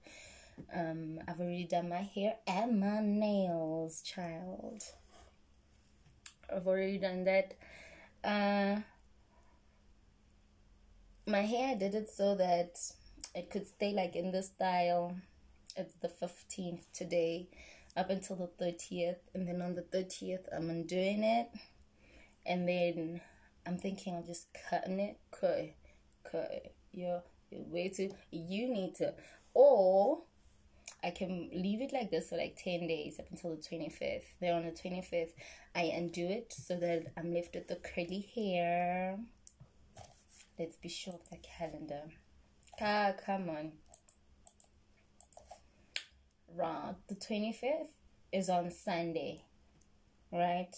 Um, 0.74 1.20
I've 1.26 1.40
already 1.40 1.64
done 1.64 1.88
my 1.88 2.02
hair 2.02 2.34
and 2.46 2.80
my 2.80 3.00
nails, 3.00 4.02
child. 4.02 4.82
I've 6.54 6.66
already 6.66 6.98
done 6.98 7.24
that. 7.24 7.54
Uh, 8.22 8.80
my 11.26 11.42
hair 11.42 11.70
I 11.70 11.74
did 11.74 11.94
it 11.94 12.10
so 12.10 12.34
that 12.34 12.78
it 13.34 13.50
could 13.50 13.66
stay 13.66 13.92
like 13.92 14.16
in 14.16 14.32
this 14.32 14.48
style 14.48 15.16
it's 15.76 15.94
the 15.96 16.08
15th 16.08 16.82
today 16.92 17.48
up 17.96 18.10
until 18.10 18.36
the 18.36 18.64
30th 18.64 19.16
and 19.34 19.46
then 19.46 19.62
on 19.62 19.74
the 19.74 19.82
30th 19.82 20.44
i'm 20.54 20.70
undoing 20.70 21.22
it 21.22 21.48
and 22.44 22.68
then 22.68 23.20
i'm 23.66 23.78
thinking 23.78 24.16
of 24.16 24.26
just 24.26 24.48
cutting 24.68 24.98
it 24.98 25.18
cut 26.24 26.32
cut 26.32 26.72
yo 26.92 27.22
way 27.50 27.88
too 27.88 28.10
you 28.30 28.68
need 28.68 28.94
to 28.94 29.12
or 29.54 30.22
I 31.02 31.10
can 31.10 31.48
leave 31.52 31.80
it 31.80 31.92
like 31.92 32.10
this 32.10 32.28
for 32.28 32.36
like 32.36 32.58
10 32.62 32.86
days 32.86 33.18
up 33.18 33.26
until 33.30 33.56
the 33.56 33.62
25th. 33.62 34.24
Then 34.38 34.54
on 34.54 34.64
the 34.66 34.70
25th, 34.70 35.32
I 35.74 35.84
undo 35.94 36.26
it 36.26 36.52
so 36.52 36.76
that 36.76 37.06
I'm 37.16 37.32
left 37.32 37.54
with 37.54 37.68
the 37.68 37.76
curly 37.76 38.28
hair. 38.34 39.18
Let's 40.58 40.76
be 40.76 40.90
sure 40.90 41.14
of 41.14 41.30
the 41.30 41.38
calendar. 41.38 42.02
Ah, 42.80 43.12
come 43.24 43.48
on. 43.48 43.72
Right, 46.54 46.94
the 47.08 47.14
25th 47.14 47.88
is 48.32 48.50
on 48.50 48.70
Sunday, 48.70 49.44
right? 50.32 50.74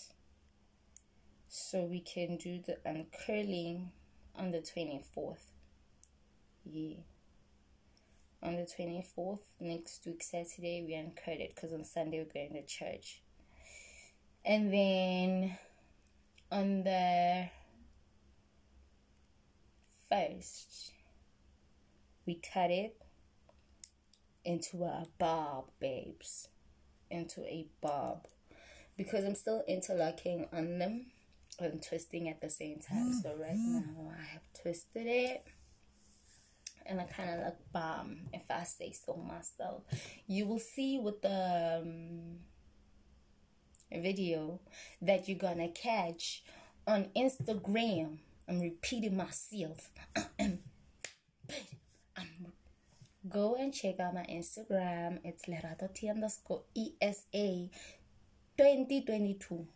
So 1.48 1.84
we 1.84 2.00
can 2.00 2.36
do 2.36 2.60
the 2.64 2.78
uncurling 2.86 3.90
on 4.36 4.50
the 4.50 4.58
24th. 4.58 5.50
Yeah. 6.64 6.96
On 8.42 8.56
the 8.56 8.66
24th, 8.66 9.40
next 9.60 10.04
week, 10.04 10.22
Saturday, 10.22 10.84
we 10.84 10.94
uncurl 10.94 11.40
it 11.40 11.52
because 11.54 11.72
on 11.72 11.84
Sunday 11.84 12.18
we're 12.18 12.32
going 12.32 12.54
to 12.54 12.66
church. 12.66 13.22
And 14.44 14.72
then 14.72 15.56
on 16.50 16.82
the 16.82 17.48
first, 20.08 20.92
we 22.26 22.34
cut 22.34 22.70
it 22.70 22.96
into 24.44 24.82
a 24.82 25.06
bob, 25.18 25.66
babes. 25.78 26.48
Into 27.10 27.42
a 27.42 27.66
bob. 27.80 28.26
Because 28.96 29.24
I'm 29.24 29.34
still 29.34 29.62
interlocking 29.68 30.48
on 30.52 30.78
them 30.78 31.11
and 31.58 31.82
twisting 31.82 32.28
at 32.28 32.40
the 32.40 32.50
same 32.50 32.80
time. 32.80 33.12
So 33.22 33.36
right 33.40 33.56
now 33.56 34.12
I 34.18 34.24
have 34.32 34.42
twisted 34.60 35.06
it. 35.06 35.46
And 36.84 37.00
I 37.00 37.04
kind 37.04 37.30
of 37.30 37.46
look 37.46 37.72
bomb, 37.72 38.22
if 38.32 38.50
I 38.50 38.64
say 38.64 38.90
so 38.92 39.14
myself. 39.14 39.84
You 40.26 40.46
will 40.46 40.58
see 40.58 40.98
with 40.98 41.22
the 41.22 41.80
um, 41.80 42.38
video 44.02 44.60
that 45.00 45.28
you're 45.28 45.38
gonna 45.38 45.68
catch 45.68 46.42
on 46.88 47.10
Instagram 47.16 48.18
I'm 48.48 48.60
repeating 48.60 49.16
myself. 49.16 49.90
Go 53.28 53.54
and 53.54 53.72
check 53.72 54.00
out 54.00 54.14
my 54.14 54.24
Instagram. 54.24 55.20
It's 55.24 55.44
Lerato 55.46 55.92
T 55.94 56.08
underscore 56.10 56.62
ESA 56.76 57.70
2022. 58.58 59.66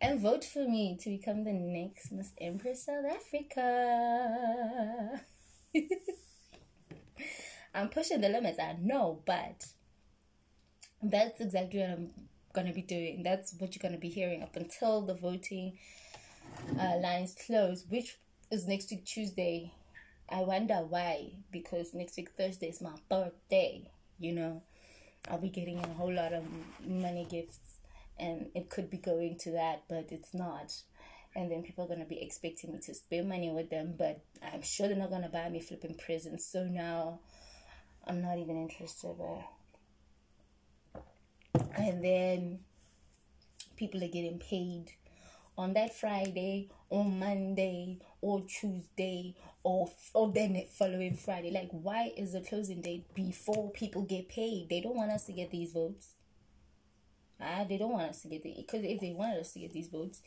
And 0.00 0.20
vote 0.20 0.44
for 0.44 0.60
me 0.60 0.96
to 1.00 1.10
become 1.10 1.42
the 1.44 1.52
next 1.52 2.12
Miss 2.12 2.30
Empress 2.40 2.86
South 2.86 3.04
Africa. 3.04 3.60
I'm 7.74 7.88
pushing 7.88 8.20
the 8.20 8.28
limits, 8.28 8.60
I 8.60 8.76
know, 8.80 9.22
but 9.26 9.66
that's 11.02 11.40
exactly 11.40 11.80
what 11.80 11.90
I'm 11.90 12.10
gonna 12.52 12.72
be 12.72 12.82
doing. 12.82 13.22
That's 13.24 13.54
what 13.58 13.74
you're 13.74 13.82
gonna 13.82 14.00
be 14.00 14.08
hearing 14.08 14.42
up 14.42 14.54
until 14.56 15.02
the 15.02 15.14
voting 15.14 15.78
uh, 16.78 16.98
lines 16.98 17.34
close, 17.46 17.84
which 17.88 18.16
is 18.50 18.66
next 18.66 18.90
week 18.90 19.04
Tuesday. 19.04 19.72
I 20.30 20.40
wonder 20.40 20.76
why, 20.76 21.32
because 21.50 21.94
next 21.94 22.16
week 22.16 22.30
Thursday 22.36 22.68
is 22.68 22.80
my 22.80 22.94
birthday, 23.08 23.90
you 24.18 24.32
know. 24.32 24.62
I'll 25.28 25.40
be 25.40 25.50
getting 25.50 25.78
a 25.78 25.88
whole 25.88 26.12
lot 26.12 26.32
of 26.32 26.44
money 26.86 27.26
gifts, 27.28 27.77
and 28.18 28.50
it 28.54 28.70
could 28.70 28.90
be 28.90 28.98
going 28.98 29.36
to 29.38 29.50
that, 29.52 29.84
but 29.88 30.08
it's 30.10 30.34
not. 30.34 30.74
And 31.36 31.50
then 31.50 31.62
people 31.62 31.84
are 31.84 31.88
to 32.00 32.04
be 32.04 32.20
expecting 32.22 32.72
me 32.72 32.80
to 32.80 32.94
spend 32.94 33.28
money 33.28 33.50
with 33.50 33.70
them, 33.70 33.94
but 33.98 34.20
I'm 34.42 34.62
sure 34.62 34.88
they're 34.88 34.96
not 34.96 35.10
to 35.22 35.28
buy 35.28 35.48
me 35.48 35.60
flipping 35.60 35.94
presents. 35.94 36.46
So 36.46 36.64
now 36.64 37.20
I'm 38.06 38.22
not 38.22 38.38
even 38.38 38.56
interested. 38.56 39.14
But... 39.16 41.02
And 41.76 42.04
then 42.04 42.60
people 43.76 44.02
are 44.02 44.08
getting 44.08 44.38
paid 44.38 44.92
on 45.56 45.74
that 45.74 45.94
Friday, 45.94 46.70
on 46.90 47.18
Monday, 47.18 47.98
or 48.20 48.42
Tuesday, 48.42 49.34
or 49.62 49.90
or 50.14 50.32
then 50.32 50.54
the 50.54 50.66
following 50.70 51.16
Friday. 51.16 51.50
Like, 51.50 51.70
why 51.70 52.12
is 52.16 52.32
the 52.32 52.40
closing 52.40 52.80
date 52.80 53.12
before 53.14 53.70
people 53.72 54.02
get 54.02 54.28
paid? 54.28 54.68
They 54.70 54.80
don't 54.80 54.96
want 54.96 55.10
us 55.10 55.26
to 55.26 55.32
get 55.32 55.50
these 55.50 55.72
votes. 55.72 56.14
Ah, 57.40 57.64
they 57.68 57.78
don't 57.78 57.92
want 57.92 58.10
us 58.10 58.22
to 58.22 58.28
get 58.28 58.42
the 58.42 58.54
because 58.56 58.84
if 58.84 59.00
they 59.00 59.12
wanted 59.12 59.40
us 59.40 59.52
to 59.52 59.60
get 59.60 59.72
these 59.72 59.88
votes, 59.88 60.20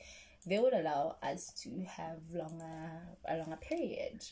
they 0.46 0.60
would 0.60 0.74
allow 0.74 1.18
us 1.22 1.52
to 1.64 1.84
have 1.84 2.18
longer 2.34 3.02
a 3.28 3.38
longer 3.38 3.58
period. 3.58 4.24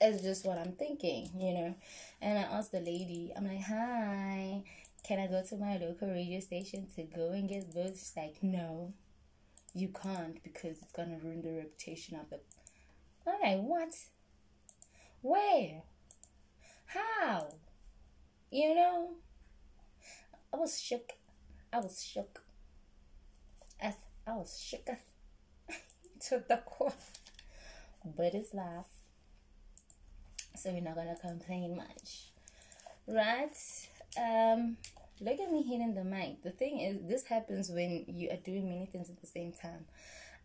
It's 0.00 0.22
just 0.22 0.46
what 0.46 0.58
I'm 0.58 0.72
thinking, 0.72 1.30
you 1.38 1.52
know. 1.52 1.74
And 2.22 2.38
I 2.38 2.42
asked 2.42 2.72
the 2.72 2.80
lady, 2.80 3.32
I'm 3.36 3.46
like, 3.46 3.62
hi, 3.62 4.62
can 5.04 5.18
I 5.18 5.26
go 5.26 5.42
to 5.42 5.56
my 5.56 5.76
local 5.76 6.08
radio 6.08 6.40
station 6.40 6.86
to 6.96 7.02
go 7.02 7.32
and 7.32 7.48
get 7.48 7.72
votes? 7.72 8.00
She's 8.00 8.16
like, 8.16 8.42
no, 8.42 8.94
you 9.74 9.88
can't 9.88 10.42
because 10.42 10.80
it's 10.80 10.92
gonna 10.92 11.18
ruin 11.22 11.42
the 11.42 11.52
reputation 11.52 12.16
of 12.16 12.30
the 12.30 12.40
Okay, 13.26 13.56
what? 13.58 13.94
Where? 15.20 15.82
How? 16.86 17.48
You 18.50 18.74
know? 18.74 19.10
I 20.52 20.56
was 20.56 20.80
shook. 20.80 21.12
I 21.72 21.78
was 21.78 22.02
shook. 22.02 22.42
As 23.80 23.94
I 24.26 24.32
was 24.32 24.60
shook 24.60 24.86
to 26.28 26.42
the 26.48 26.58
core. 26.66 26.92
But 28.04 28.34
it's 28.34 28.54
life. 28.54 28.86
So 30.56 30.70
we're 30.72 30.80
not 30.80 30.96
gonna 30.96 31.16
complain 31.20 31.76
much. 31.76 32.30
Right? 33.06 33.56
Um 34.20 34.76
look 35.20 35.38
at 35.38 35.52
me 35.52 35.62
hitting 35.62 35.94
the 35.94 36.04
mic. 36.04 36.42
The 36.42 36.50
thing 36.50 36.80
is 36.80 37.00
this 37.02 37.26
happens 37.26 37.70
when 37.70 38.04
you 38.08 38.30
are 38.30 38.36
doing 38.36 38.68
many 38.68 38.86
things 38.86 39.10
at 39.10 39.20
the 39.20 39.26
same 39.26 39.52
time. 39.52 39.86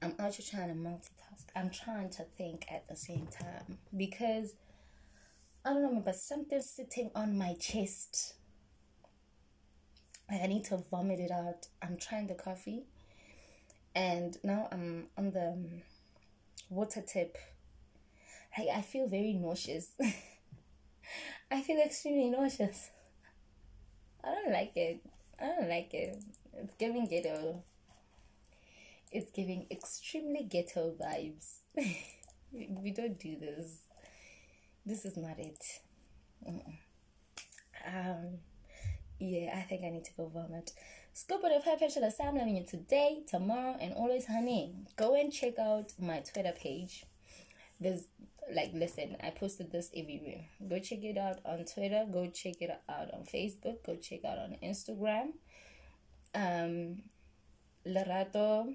I'm 0.02 0.14
also 0.20 0.44
trying 0.44 0.70
to 0.70 0.76
multitask. 0.76 1.46
I'm 1.56 1.70
trying 1.70 2.10
to 2.12 2.24
think 2.38 2.66
at 2.72 2.88
the 2.88 2.96
same 2.96 3.28
time 3.28 3.80
because 3.96 4.54
I 5.64 5.74
don't 5.74 5.82
know, 5.82 6.02
but 6.04 6.16
something's 6.16 6.70
sitting 6.70 7.10
on 7.16 7.38
my 7.38 7.56
chest. 7.56 8.36
I 10.30 10.48
need 10.48 10.66
to 10.66 10.78
vomit 10.78 11.20
it 11.20 11.32
out. 11.32 11.68
I'm 11.82 11.98
trying 11.98 12.28
the 12.28 12.34
coffee, 12.34 12.84
and 13.94 14.38
now 14.44 14.68
I'm 14.72 15.08
on 15.18 15.32
the 15.32 15.50
um, 15.50 15.68
water 16.70 17.02
tip. 17.02 17.38
I, 18.58 18.68
I 18.76 18.82
feel 18.82 19.08
very 19.08 19.34
nauseous. 19.34 19.90
I 21.52 21.62
feel 21.62 21.80
extremely 21.80 22.30
nauseous. 22.30 22.90
I 24.24 24.30
don't 24.30 24.52
like 24.52 24.76
it. 24.76 25.00
I 25.40 25.46
don't 25.48 25.70
like 25.70 25.94
it. 25.94 26.18
It's 26.54 26.74
giving 26.76 27.06
ghetto. 27.08 27.62
It's 29.12 29.32
giving 29.32 29.68
extremely 29.70 30.44
ghetto 30.44 30.94
vibes. 31.00 31.58
we 32.52 32.92
don't 32.92 33.20
do 33.20 33.38
this. 33.38 33.82
This 34.86 35.06
is 35.06 35.18
not 35.18 35.38
it. 35.40 35.64
Um, 37.86 38.40
yeah, 39.20 39.58
I 39.58 39.62
think 39.62 39.84
I 39.84 39.90
need 39.90 40.06
to 40.06 40.14
go 40.18 40.28
vomit. 40.28 40.72
Scoop 41.14 41.44
of 41.44 41.52
the 41.52 41.62
Pepper 41.64 41.90
Shall 41.90 42.04
I'm 42.04 42.36
loving 42.36 42.58
you 42.58 42.66
today, 42.66 43.24
tomorrow, 43.28 43.78
and 43.80 43.94
always, 43.94 44.28
honey. 44.28 44.74
Go 44.98 45.16
and 45.16 45.32
check 45.32 45.58
out 45.60 45.94
my 46.00 46.20
Twitter 46.20 46.52
page. 46.52 47.06
There's 47.80 48.06
like 48.54 48.72
listen 48.74 49.16
i 49.24 49.30
posted 49.30 49.72
this 49.72 49.90
everywhere 49.96 50.42
go 50.70 50.78
check 50.80 51.04
it 51.04 51.18
out 51.18 51.40
on 51.46 51.66
twitter 51.66 52.06
go 52.12 52.28
check 52.28 52.62
it 52.62 52.70
out 52.88 53.14
on 53.14 53.24
facebook 53.24 53.84
go 53.86 53.96
check 53.96 54.24
out 54.24 54.38
on 54.38 54.56
instagram 54.64 55.32
um 56.36 57.02
lerato 57.86 58.74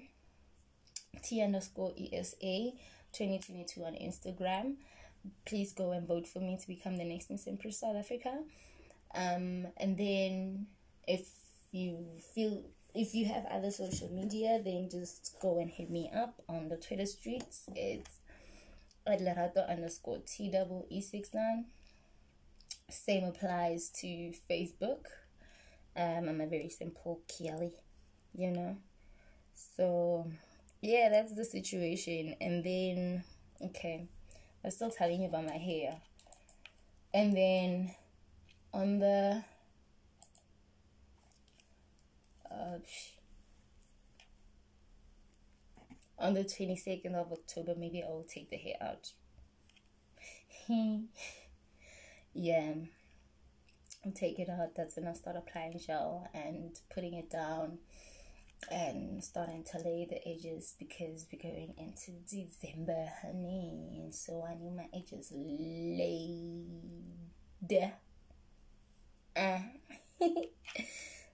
t 1.23 1.41
underscore 1.41 1.93
esa 2.11 2.71
2022 3.13 3.83
on 3.83 3.93
instagram 3.93 4.75
please 5.45 5.73
go 5.73 5.91
and 5.91 6.07
vote 6.07 6.27
for 6.27 6.39
me 6.39 6.57
to 6.59 6.67
become 6.67 6.97
the 6.97 7.05
next 7.05 7.29
miss 7.29 7.47
empress 7.47 7.79
south 7.79 7.95
africa 7.95 8.39
um 9.15 9.67
and 9.77 9.97
then 9.97 10.67
if 11.07 11.27
you 11.71 12.05
feel 12.33 12.63
if 12.93 13.15
you 13.15 13.25
have 13.25 13.45
other 13.45 13.71
social 13.71 14.09
media 14.09 14.61
then 14.63 14.89
just 14.89 15.35
go 15.41 15.59
and 15.59 15.69
hit 15.69 15.89
me 15.89 16.09
up 16.15 16.41
on 16.49 16.69
the 16.69 16.77
twitter 16.77 17.05
streets 17.05 17.63
it's 17.75 18.21
at 19.05 19.19
Lerato 19.19 19.67
underscore 19.69 20.19
TWE69. 20.19 21.65
Same 22.89 23.23
applies 23.23 23.89
to 24.01 24.33
Facebook. 24.49 25.05
Um, 25.95 26.29
I'm 26.29 26.41
a 26.41 26.47
very 26.47 26.69
simple 26.69 27.21
Kelly, 27.27 27.73
you 28.33 28.51
know. 28.51 28.77
So, 29.53 30.29
yeah, 30.81 31.09
that's 31.09 31.33
the 31.33 31.45
situation. 31.45 32.35
And 32.39 32.63
then, 32.63 33.23
okay, 33.61 34.07
I'm 34.63 34.71
still 34.71 34.89
telling 34.89 35.21
you 35.21 35.27
about 35.27 35.45
my 35.45 35.57
hair. 35.57 35.97
And 37.13 37.35
then 37.35 37.93
on 38.73 38.99
the 38.99 39.43
uh, 42.49 42.77
on 46.19 46.33
the 46.33 46.43
22nd 46.43 47.15
of 47.15 47.31
October, 47.31 47.73
maybe 47.77 48.03
I 48.03 48.07
will 48.09 48.27
take 48.27 48.49
the 48.49 48.57
hair 48.57 48.75
out. 48.81 49.11
yeah, 52.33 52.73
I'll 54.05 54.11
take 54.11 54.39
it 54.39 54.49
out. 54.49 54.75
That's 54.75 54.95
when 54.95 55.07
I 55.07 55.13
start 55.13 55.35
applying 55.35 55.79
gel 55.79 56.29
and 56.33 56.79
putting 56.93 57.15
it 57.15 57.29
down 57.29 57.79
and 58.69 59.23
starting 59.23 59.63
to 59.71 59.79
lay 59.79 60.05
the 60.07 60.27
edges 60.27 60.75
because 60.77 61.25
we're 61.31 61.41
going 61.41 61.73
into 61.77 62.11
December, 62.29 63.07
honey. 63.21 64.09
So 64.11 64.45
I 64.47 64.53
need 64.53 64.75
my 64.75 64.87
edges 64.93 65.31
laid. 65.31 66.67
Uh. 69.35 69.59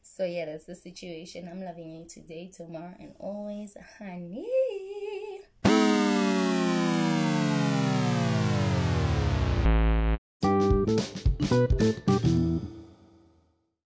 So 0.01 0.25
yeah, 0.25 0.45
that's 0.45 0.65
the 0.65 0.73
situation. 0.73 1.47
I'm 1.47 1.61
loving 1.61 1.91
you 1.91 2.07
today, 2.09 2.49
tomorrow, 2.51 2.95
and 2.99 3.13
always, 3.19 3.77
honey. 3.99 4.47